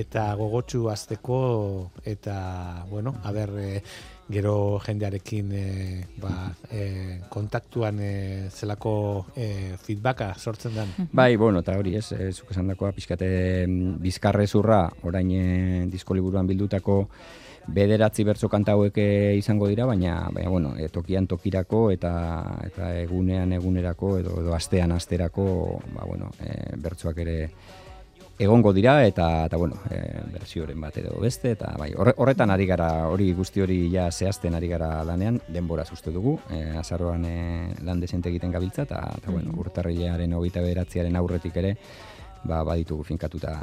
eta 0.02 0.24
gogotsu 0.36 0.84
azteko 0.92 1.38
eta 2.04 2.84
bueno, 2.90 3.14
a 3.24 3.32
ber 3.42 3.54
e, 3.58 3.82
gero 4.32 4.80
jendearekin 4.80 5.52
e, 5.52 5.66
ba, 6.22 6.48
e, 6.70 7.20
kontaktuan 7.28 8.00
e, 8.00 8.14
zelako 8.50 8.94
e, 9.36 9.76
feedbacka 9.82 10.32
sortzen 10.38 10.74
den. 10.78 10.94
Bai, 11.12 11.36
bueno, 11.36 11.60
eta 11.60 11.76
hori 11.78 11.96
ez, 11.98 12.08
e, 12.16 12.32
zuk 12.32 12.54
esan 12.54 12.72
dakoa, 12.72 12.94
pixkate 12.96 13.28
bizkarrezurra, 14.02 14.86
orain 15.08 15.32
e, 15.36 15.46
diskoliburuan 15.92 16.48
bildutako 16.48 17.04
bederatzi 17.62 18.24
bertso 18.26 18.48
kanta 18.50 18.74
hauek 18.74 18.96
izango 19.38 19.68
dira, 19.70 19.86
baina, 19.86 20.16
baina 20.34 20.50
bueno, 20.50 20.72
e, 20.78 20.88
tokian 20.90 21.28
tokirako 21.30 21.84
eta 21.94 22.12
eta 22.66 22.90
egunean 23.04 23.52
egunerako 23.58 24.16
edo 24.18 24.40
edo 24.42 24.56
astean 24.56 24.92
asterako, 24.96 25.44
ba 25.94 26.08
bueno, 26.08 26.32
e, 26.42 26.56
bertsoak 26.82 27.22
ere 27.22 27.36
egongo 28.42 28.72
dira 28.74 28.96
eta 29.06 29.46
eta 29.46 29.58
bueno, 29.60 29.78
e, 29.90 30.00
bertsioren 30.32 30.80
bat 30.80 30.96
edo 30.98 31.18
beste 31.22 31.52
eta 31.56 31.72
bai, 31.78 31.90
horretan 31.96 32.50
ari 32.50 32.66
gara, 32.66 32.88
hori 33.12 33.30
guzti 33.38 33.62
hori 33.62 33.78
ja 33.92 34.08
zehazten 34.10 34.56
ari 34.58 34.70
gara 34.72 34.90
lanean, 35.06 35.40
denbora 35.48 35.84
uste 35.92 36.10
dugu, 36.14 36.38
e, 36.50 36.62
azaroan 36.78 37.24
e, 37.28 37.36
lan 37.86 38.00
desente 38.00 38.30
egiten 38.32 38.52
gabiltza 38.54 38.86
eta 38.88 39.04
eta 39.18 39.30
bueno, 39.30 39.50
mm-hmm. 39.50 39.62
urtarrilaren 39.66 40.36
29 40.38 41.16
aurretik 41.22 41.56
ere 41.62 41.76
ba 42.44 42.62
baditugu 42.66 43.04
finkatuta 43.06 43.54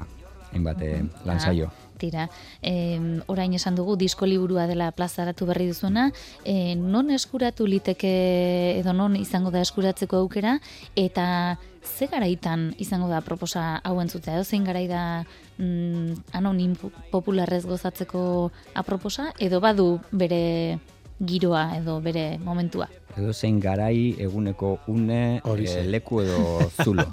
hainbat 0.54 0.78
mm-hmm. 0.78 1.26
lan 1.26 1.40
saio. 1.40 1.70
Ah 1.70 1.90
tira, 2.00 2.30
e, 2.64 2.98
orain 3.28 3.54
esan 3.54 3.78
dugu 3.78 3.94
disko 4.00 4.26
liburua 4.26 4.66
dela 4.66 4.90
plazaratu 4.96 5.46
berri 5.46 5.68
duzuena, 5.70 6.10
e, 6.48 6.74
non 6.80 7.12
eskuratu 7.14 7.68
liteke 7.68 8.80
edo 8.80 8.96
non 8.96 9.20
izango 9.20 9.52
da 9.54 9.62
eskuratzeko 9.62 10.24
aukera, 10.24 10.58
eta 10.96 11.60
ze 11.84 12.08
garaitan 12.08 12.72
izango 12.80 13.12
da 13.12 13.22
proposa 13.22 13.82
hauen 13.84 14.10
zutea, 14.10 14.40
edo 14.40 14.48
zein 14.48 14.66
garai 14.66 14.88
da 14.88 15.04
mm, 15.60 16.32
anonim 16.40 16.74
popularrez 17.12 17.66
gozatzeko 17.68 18.24
aproposa, 18.74 19.34
edo 19.38 19.60
badu 19.62 20.00
bere 20.12 20.80
giroa 21.20 21.78
edo 21.78 22.00
bere 22.02 22.38
momentua. 22.40 22.88
Edo 23.18 23.34
zein 23.34 23.58
garai 23.60 24.16
eguneko 24.22 24.80
une 24.88 25.42
e, 25.44 25.84
leku 25.90 26.22
edo 26.22 26.60
zulo. 26.84 27.08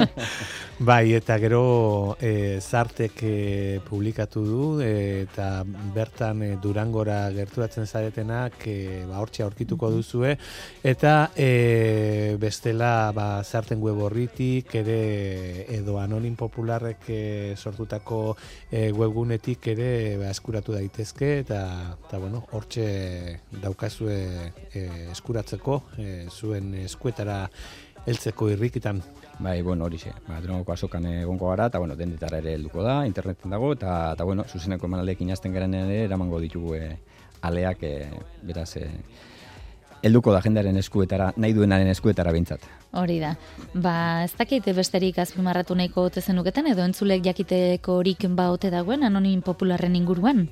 bai, 0.78 1.14
eta 1.16 1.38
gero 1.40 2.16
e, 2.20 2.60
zartek 2.60 3.22
e, 3.22 3.80
publikatu 3.88 4.42
du 4.44 4.66
eta 4.84 5.64
bertan 5.94 6.42
e, 6.42 6.50
durangora 6.62 7.30
gerturatzen 7.34 7.86
zaretenak 7.86 8.66
e, 8.68 8.76
ba, 9.08 9.18
hortxe 9.22 9.42
aurkituko 9.42 9.90
duzue. 9.90 10.36
Eta 10.84 11.30
e, 11.34 12.36
bestela 12.38 13.10
ba, 13.16 13.42
zarten 13.42 13.80
web 13.82 14.04
horritik 14.04 14.76
ere 14.84 15.64
edo 15.72 15.98
anonim 15.98 16.36
popularrek 16.36 17.08
e, 17.08 17.22
sortutako 17.56 18.36
e, 18.70 18.92
webgunetik 18.92 19.72
ere 19.72 19.90
ba, 20.20 20.30
eskuratu 20.30 20.76
daitezke 20.76 21.38
eta, 21.40 21.64
eta 21.96 22.20
bueno, 22.20 22.44
hortxe 22.52 22.86
daukazue 23.62 24.16
e, 24.72 24.84
eskuratzeko 25.12 25.80
e, 25.98 26.26
zuen 26.30 26.72
eskuetara 26.84 27.44
heltzeko 28.06 28.50
irrikitan. 28.52 29.02
Bai, 29.38 29.62
bueno, 29.62 29.84
hori 29.88 29.98
xe. 29.98 30.12
Ba, 30.28 30.38
dronoko 30.44 30.72
azokan 30.72 31.06
egongo 31.10 31.50
gara, 31.50 31.66
eta 31.72 31.80
bueno, 31.82 31.96
dendetara 31.98 32.38
ere 32.38 32.54
helduko 32.54 32.84
da, 32.86 33.00
interneten 33.08 33.50
dago, 33.50 33.72
eta, 33.74 34.12
eta 34.14 34.24
bueno, 34.24 34.44
zuzeneko 34.44 34.86
emanaldekin 34.86 35.32
jazten 35.32 35.54
garen 35.56 35.74
ere, 35.74 36.04
eramango 36.04 36.40
ditugu 36.42 36.76
e, 36.78 36.90
aleak, 37.42 37.82
e, 37.82 38.10
beraz, 38.46 38.70
e, 38.78 38.88
helduko 40.04 40.34
da 40.34 40.42
jendearen 40.44 40.76
eskuetara, 40.76 41.32
nahi 41.40 41.54
duenaren 41.56 41.88
eskuetara 41.88 42.32
bintzat. 42.34 42.66
Hori 43.00 43.18
da. 43.22 43.32
Ba, 43.72 43.96
ez 44.26 44.34
dakite 44.36 44.74
besterik 44.76 45.18
azpimarratu 45.22 45.74
nahiko 45.74 46.04
ote 46.10 46.20
zenuketan, 46.20 46.68
edo 46.70 46.84
entzulek 46.84 47.24
jakiteko 47.24 47.98
horik 48.02 48.28
ba 48.36 48.50
ote 48.52 48.70
dagoen, 48.70 49.02
anonim 49.02 49.40
popularren 49.42 49.96
inguruan? 49.96 50.48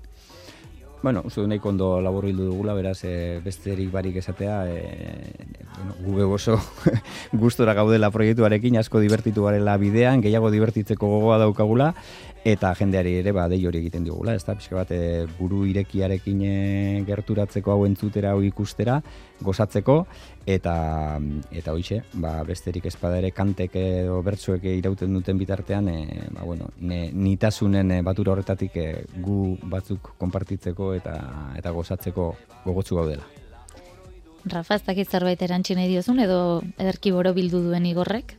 Bueno, 1.02 1.22
uste 1.24 1.40
du 1.40 1.48
nahiko 1.50 1.72
ondo 1.72 1.86
labur 2.00 2.28
bildu 2.28 2.44
dugula, 2.46 2.76
beraz, 2.78 3.00
e, 3.02 3.40
besterik 3.42 3.88
barik 3.90 4.20
esatea, 4.20 4.58
e, 4.70 5.32
bueno, 5.74 5.96
gube 6.04 6.22
oso 6.22 6.60
gustora 7.32 7.74
gaudela 7.74 8.12
proiektuarekin, 8.14 8.78
asko 8.78 9.00
divertitu 9.02 9.42
garela 9.42 9.74
bidean, 9.82 10.22
gehiago 10.22 10.52
divertitzeko 10.54 11.08
gogoa 11.10 11.40
daukagula, 11.42 11.88
eta 12.46 12.70
jendeari 12.78 13.16
ere 13.18 13.32
ba 13.34 13.48
dei 13.50 13.58
hori 13.66 13.80
egiten 13.82 14.06
digula, 14.06 14.36
ezta? 14.38 14.54
Pizka 14.54 14.78
bat 14.78 14.94
e, 14.94 15.26
buru 15.40 15.64
irekiarekin 15.66 16.46
gerturatzeko 17.08 17.74
hau 17.74 17.82
entzutera 17.88 18.36
hau 18.36 18.46
ikustera, 18.46 19.00
gozatzeko 19.42 20.04
eta 20.46 21.20
eta 21.50 21.72
hoize, 21.72 22.02
ba 22.14 22.42
besterik 22.46 22.86
espada 22.90 23.18
ere 23.18 23.30
kantek 23.30 23.76
edo 23.78 24.22
bertsuek 24.22 24.64
irauten 24.72 25.14
duten 25.14 25.38
bitartean, 25.38 25.88
e, 25.88 26.28
ba 26.34 26.42
bueno, 26.44 26.70
ne, 26.80 27.10
nitasunen 27.12 27.90
e, 27.98 28.02
batura 28.02 28.32
horretatik 28.32 28.76
e, 28.76 28.88
gu 29.22 29.56
batzuk 29.62 30.14
konpartitzeko 30.18 30.92
eta 30.94 31.16
eta 31.58 31.70
gozatzeko 31.70 32.34
gogotsu 32.64 32.98
gaudela. 32.98 33.26
Rafa, 34.44 34.74
ez 34.74 34.82
dakit 34.82 35.08
zerbait 35.08 35.42
erantxin 35.42 35.78
diozun 35.86 36.18
edo 36.18 36.62
ederki 36.78 37.12
boro 37.14 37.32
bildu 37.32 37.62
duen 37.62 37.86
igorrek? 37.86 38.34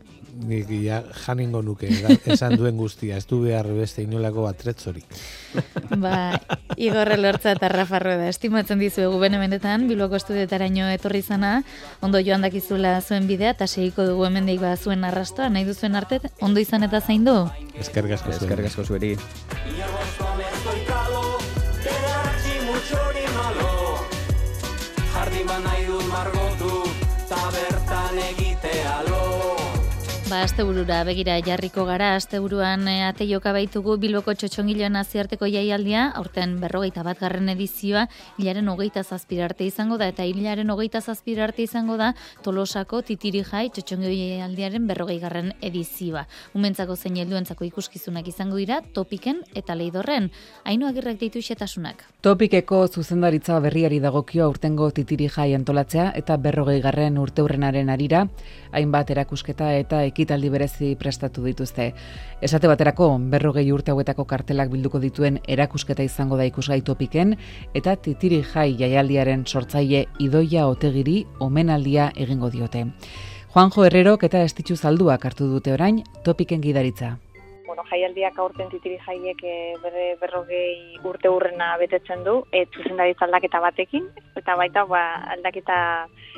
Nik 0.48 0.70
ja 0.84 1.02
janingo 1.26 1.62
nuke 1.62 1.90
esan 2.26 2.58
duen 2.58 2.78
guztia, 2.78 3.18
ez 3.18 3.28
du 3.30 3.42
behar 3.44 3.68
beste 3.76 4.04
inolako 4.04 4.48
bat 4.48 4.58
tretzorik. 4.58 5.06
Ba, 5.98 6.40
Igorre 6.78 7.18
Lortza 7.18 7.54
eta 7.54 7.70
Rafa 7.70 8.00
Rueda, 8.04 8.28
estimatzen 8.32 8.82
dizuegu 8.82 9.20
benemendetan, 9.22 9.88
Bilboko 9.90 10.18
estudietaraino 10.20 10.90
etorri 10.94 11.22
zana, 11.22 11.54
ondo 12.02 12.22
joan 12.24 12.46
dakizula 12.46 12.96
zuen 13.02 13.28
bidea, 13.30 13.54
eta 13.58 13.68
segiko 13.68 14.08
dugu 14.08 14.26
hemen 14.30 14.50
ba 14.60 14.76
zuen 14.78 15.04
arrastoa, 15.04 15.50
nahi 15.50 15.66
duzuen 15.66 15.96
arte, 15.96 16.20
ondo 16.42 16.60
izan 16.60 16.84
eta 16.84 17.02
zain 17.02 17.26
du? 17.26 17.36
Eskergasko 17.80 18.32
zuen. 18.32 18.44
Eskergasko 18.44 18.84
zueri. 18.84 19.18
Jardin 25.14 25.48
ba 25.48 25.58
nahi 25.64 25.86
dut 25.88 26.06
margotu, 26.12 26.84
tabertan 27.30 28.18
egitea 28.28 29.13
Ba, 30.34 30.40
asteburura 30.42 31.04
begira 31.06 31.36
jarriko 31.46 31.84
gara, 31.86 32.16
asteburuan 32.18 32.88
e, 32.90 32.94
ate 33.06 33.28
joka 33.30 33.52
baitugu 33.54 34.00
Bilboko 34.02 34.34
txotxongiloan 34.34 34.96
aziarteko 34.98 35.46
jaialdia, 35.46 36.08
aurten 36.18 36.56
berrogeita 36.58 37.04
bat 37.06 37.20
garren 37.22 37.52
edizioa, 37.54 38.08
hilaren 38.42 38.72
hogeita 38.72 39.04
zazpirarte 39.04 39.68
izango 39.70 40.00
da, 40.02 40.08
eta 40.10 40.26
hilaren 40.26 40.74
hogeita 40.74 41.04
zazpirarte 41.06 41.62
izango 41.62 42.00
da, 42.02 42.08
tolosako 42.42 43.04
titiri 43.06 43.44
jai 43.46 43.68
txotxongilo 43.76 44.10
jaialdiaren 44.10 44.88
berrogei 44.90 45.20
garren 45.22 45.52
edizioa. 45.62 46.26
Umentzako 46.58 46.98
zein 46.98 47.22
helduentzako 47.22 47.70
ikuskizunak 47.70 48.34
izango 48.34 48.58
dira, 48.58 48.82
topiken 48.98 49.44
eta 49.54 49.78
leidorren. 49.78 50.32
Hainu 50.66 50.90
agirrek 50.90 51.22
ditu 51.22 51.46
xetasunak. 51.46 52.02
Topikeko 52.26 52.88
zuzendaritza 52.88 53.60
berriari 53.62 54.02
dagokio 54.02 54.48
aurtengo 54.50 54.90
titiri 54.90 55.30
jai 55.30 55.52
antolatzea 55.54 56.10
eta 56.18 56.42
berrogei 56.42 56.82
garren 56.82 57.22
urteurrenaren 57.22 57.94
arira, 57.94 58.26
hainbat 58.74 59.14
erakusketa 59.14 59.70
eta 59.78 60.02
ekitaldi 60.24 60.50
berezi 60.50 60.94
prestatu 60.96 61.44
dituzte. 61.44 61.92
Esate 62.42 62.70
baterako, 62.72 63.10
berrogei 63.32 63.66
urte 63.76 63.92
hauetako 63.92 64.26
kartelak 64.26 64.72
bilduko 64.72 65.02
dituen 65.04 65.42
erakusketa 65.48 66.04
izango 66.04 66.38
da 66.40 66.48
ikusgai 66.48 66.82
topiken, 66.82 67.36
eta 67.76 67.96
titiri 67.96 68.42
jai 68.54 68.72
jaialdiaren 68.80 69.46
sortzaile 69.46 70.06
idoia 70.20 70.68
otegiri 70.68 71.26
omenaldia 71.40 72.12
egingo 72.16 72.50
diote. 72.50 72.88
Juanjo 73.54 73.86
Herrerok 73.86 74.24
eta 74.26 74.42
Estitxu 74.48 74.80
Zalduak 74.80 75.26
hartu 75.26 75.46
dute 75.52 75.76
orain 75.76 76.02
topiken 76.24 76.62
gidaritza. 76.62 77.18
Bueno, 77.74 77.90
jaialdiak 77.90 78.38
aurten 78.38 78.70
titiri 78.70 79.00
jaiek 79.02 79.40
e, 79.42 79.54
bere 79.82 80.04
berrogei 80.22 81.00
urte 81.10 81.30
urrena 81.34 81.72
betetzen 81.82 82.22
du, 82.26 82.36
et 82.54 82.70
zuzendaritza 82.78 83.26
aldaketa 83.26 83.62
batekin, 83.64 84.06
eta 84.38 84.54
baita 84.60 84.84
ba, 84.86 85.02
aldaketa 85.34 85.78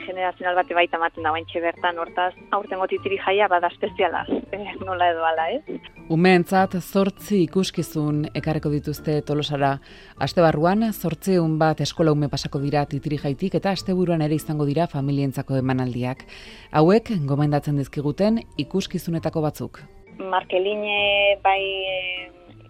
generazional 0.05 0.55
bate 0.55 0.77
baita 0.77 0.95
ematen 0.95 1.27
da 1.27 1.33
baintxe 1.35 1.59
bertan, 1.59 1.99
hortaz 1.99 2.31
aurten 2.55 2.79
titiri 2.87 3.19
jaia 3.25 3.49
bada 3.51 3.67
espeziala, 3.73 4.23
e, 4.55 4.61
nola 4.85 5.09
edo 5.11 5.25
ala, 5.27 5.49
ez? 5.57 5.81
Umeentzat 6.15 6.77
zortzi 6.79 7.41
ikuskizun 7.49 8.29
ekarreko 8.37 8.69
dituzte 8.69 9.17
tolosara. 9.25 9.73
Aste 10.21 10.43
barruan, 10.45 10.87
zortzeun 10.93 11.57
bat 11.59 11.81
eskola 11.81 12.13
ume 12.15 12.29
pasako 12.29 12.61
dira 12.63 12.85
titiri 12.85 13.17
jaitik 13.17 13.59
eta 13.59 13.73
asteburuan 13.75 14.21
ere 14.21 14.37
izango 14.39 14.69
dira 14.69 14.87
familientzako 14.87 15.59
emanaldiak. 15.59 16.23
Hauek, 16.71 17.11
gomendatzen 17.27 17.81
dizkiguten 17.81 18.39
ikuskizunetako 18.67 19.43
batzuk. 19.49 19.83
Markeline 20.19 21.37
bai 21.43 21.61
e, 21.61 21.97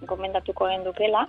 gomendatuko 0.05 0.67
gendukela, 0.69 1.25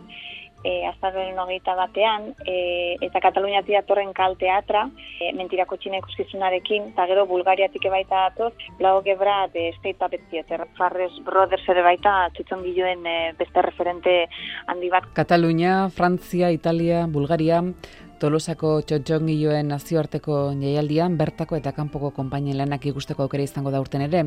e, 0.66 0.86
azarren 0.88 1.38
hogeita 1.38 1.74
batean, 1.78 2.30
e, 2.44 2.96
eta 3.04 3.20
Kataluniatik 3.22 3.76
datorren 3.76 4.12
kal 4.16 4.36
teatra, 4.40 4.86
e, 5.20 5.30
mentirako 5.36 5.78
txina 5.80 6.00
ikuskizunarekin, 6.02 6.90
eta 6.92 7.06
gero 7.10 7.26
Bulgariatik 7.30 7.86
baita 7.92 8.26
atoz, 8.30 8.52
blau 8.80 8.96
gebra 9.06 9.46
de 9.54 9.68
State 9.78 9.98
Puppet 10.00 10.24
Theater, 10.30 10.66
Farres 10.78 11.14
Brothers 11.26 11.66
ere 11.72 11.84
baita, 11.86 12.16
txutzon 12.34 12.64
giloen 12.66 13.06
e, 13.06 13.16
beste 13.38 13.62
referente 13.68 14.16
handi 14.66 14.90
bat. 14.92 15.06
Katalunia, 15.14 15.86
Frantzia, 15.94 16.50
Italia, 16.50 17.06
Bulgaria, 17.06 17.62
Tolosako 18.16 18.70
txotxongioen 18.88 19.68
nazioarteko 19.68 20.36
jaialdian 20.56 21.18
bertako 21.20 21.58
eta 21.58 21.74
kanpoko 21.76 22.08
konpainien 22.16 22.56
lanak 22.56 22.86
ikusteko 22.88 23.26
aukera 23.26 23.44
izango 23.44 23.68
da 23.74 23.80
urten 23.82 24.04
ere. 24.06 24.22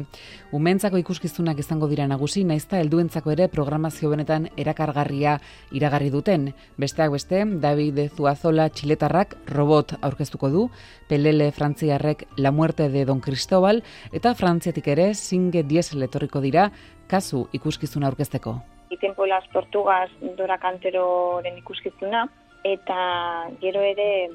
Umentzako 0.54 0.99
ikuskizunak 1.02 1.58
izango 1.63 1.88
dira 1.89 2.06
nagusi, 2.06 2.43
naizta 2.45 2.78
helduentzako 2.78 3.32
ere 3.34 3.47
programazio 3.49 4.12
benetan 4.12 4.45
erakargarria 4.62 5.39
iragarri 5.73 6.12
duten. 6.13 6.52
Besteak 6.78 7.15
beste, 7.15 7.39
David 7.63 7.97
Zuazola 8.13 8.67
txiletarrak 8.69 9.34
robot 9.49 9.95
aurkeztuko 10.06 10.52
du, 10.54 10.67
Pelele 11.10 11.47
Frantziarrek 11.52 12.28
La 12.38 12.52
Muerte 12.52 12.91
de 12.93 13.06
Don 13.10 13.23
Cristobal, 13.25 13.82
eta 14.13 14.36
Frantziatik 14.36 14.91
ere 14.93 15.15
Singe 15.15 15.63
Diesel 15.63 16.06
etorriko 16.06 16.43
dira 16.45 16.67
kasu 17.10 17.47
ikuskizuna 17.58 18.12
aurkezteko. 18.13 18.54
Itempo 18.93 19.25
las 19.25 19.49
tortugas 19.49 20.12
dora 20.38 20.60
kanteroren 20.62 21.58
ikuskizuna, 21.58 22.28
eta 22.63 23.50
gero 23.62 23.82
ere 23.82 24.30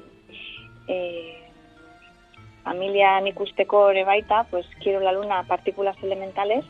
e, 0.87 0.97
familian 2.63 3.27
ikusteko 3.27 3.89
ere 3.91 4.03
baita, 4.05 4.45
pues, 4.49 4.65
quiero 4.81 4.99
la 4.99 5.11
luna 5.11 5.43
partikulas 5.47 5.97
elementales, 6.03 6.65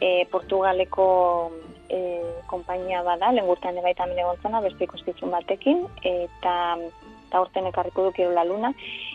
e, 0.00 0.26
Portugaleko 0.30 1.52
e, 1.88 2.20
kompainia 2.46 3.02
bada, 3.02 3.30
lengurtan 3.32 3.76
ere 3.76 3.82
baita 3.82 4.06
mire 4.06 4.24
gontzana, 4.24 4.60
beste 4.60 4.84
ikustizun 4.84 5.30
batekin, 5.30 5.86
eta 6.02 6.56
eta 7.30 7.44
urten 7.44 7.68
ekarriko 7.70 8.08
du 8.08 8.10
quiero 8.10 8.32
la 8.34 8.42
luna, 8.44 8.72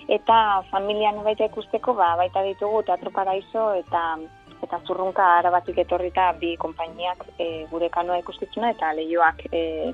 eta 0.08 0.64
familian 0.72 1.20
baita 1.26 1.50
ikusteko, 1.50 1.98
ba, 2.00 2.14
baita 2.16 2.46
ditugu 2.48 2.82
Teatro 2.88 3.12
Paraiso 3.12 3.74
eta 3.76 4.16
eta 4.66 4.82
zurrunka 4.88 5.26
arabatik 5.40 5.78
etorrita 5.86 6.32
bi 6.40 6.56
konpainiak 6.58 7.26
e, 7.40 7.66
gure 7.72 7.90
kanoa 7.94 8.20
ikuskizuna 8.22 8.74
eta 8.76 8.92
lehioak 8.98 9.46
e, 9.52 9.94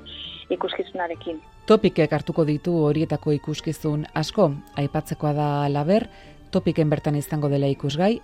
ikuskizunarekin. 0.50 1.40
Topikek 1.66 2.12
hartuko 2.12 2.44
ditu 2.48 2.74
horietako 2.88 3.36
ikuskizun 3.38 4.06
asko, 4.18 4.50
aipatzekoa 4.76 5.32
da 5.36 5.50
laber, 5.70 6.08
topiken 6.50 6.90
bertan 6.90 7.16
izango 7.16 7.48
dela 7.52 7.70
ikusgai, 7.70 8.16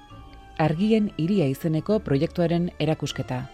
argien 0.58 1.12
iria 1.16 1.46
izeneko 1.46 2.00
proiektuaren 2.04 2.72
erakusketa. 2.80 3.44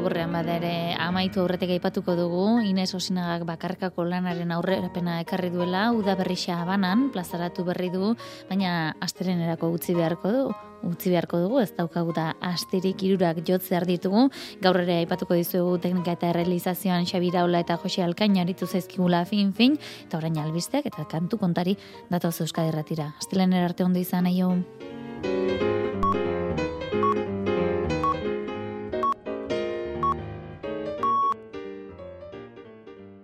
Laburrean 0.00 0.32
bada 0.32 0.56
amaitu 1.04 1.42
aurretik 1.42 1.74
aipatuko 1.74 2.14
dugu 2.16 2.44
Ines 2.64 2.94
Osinagak 2.96 3.42
bakarkako 3.44 4.06
lanaren 4.08 4.54
aurrerapena 4.56 5.18
ekarri 5.20 5.50
duela 5.52 5.90
uda 5.92 6.14
berrixa 6.16 6.56
abanan 6.62 7.10
plazaratu 7.12 7.66
berri 7.68 7.90
du 7.92 8.14
baina 8.48 8.94
astrenerako 9.04 9.68
utzi 9.76 9.92
beharko 9.98 10.32
du 10.32 10.46
utzi 10.88 11.12
beharko 11.12 11.42
dugu 11.42 11.60
ez 11.60 11.68
daukagu 11.76 12.14
da 12.16 12.30
asterik 12.40 13.02
irurak 13.04 13.42
jotze 13.44 13.82
ditugu 13.84 14.30
gaur 14.62 14.80
ere 14.80 15.02
aipatuko 15.02 15.36
dizugu 15.36 15.76
teknika 15.76 16.16
eta 16.16 16.32
realizazioan 16.32 17.04
Xabiraula 17.04 17.60
eta 17.60 17.76
Jose 17.76 18.02
Alkain 18.02 18.38
aritu 18.40 18.66
zaizkigula 18.66 19.26
fin 19.26 19.52
fin 19.52 19.76
eta 20.06 20.16
orain 20.16 20.38
albisteak 20.38 20.86
eta 20.86 21.04
kantu 21.04 21.36
kontari 21.36 21.76
datoz 22.08 22.40
Euskadi 22.40 22.72
Erratira. 22.72 23.12
Astilener 23.18 23.68
arte 23.68 23.84
ondo 23.84 24.00
izan 24.00 24.26
aio. 24.26 24.54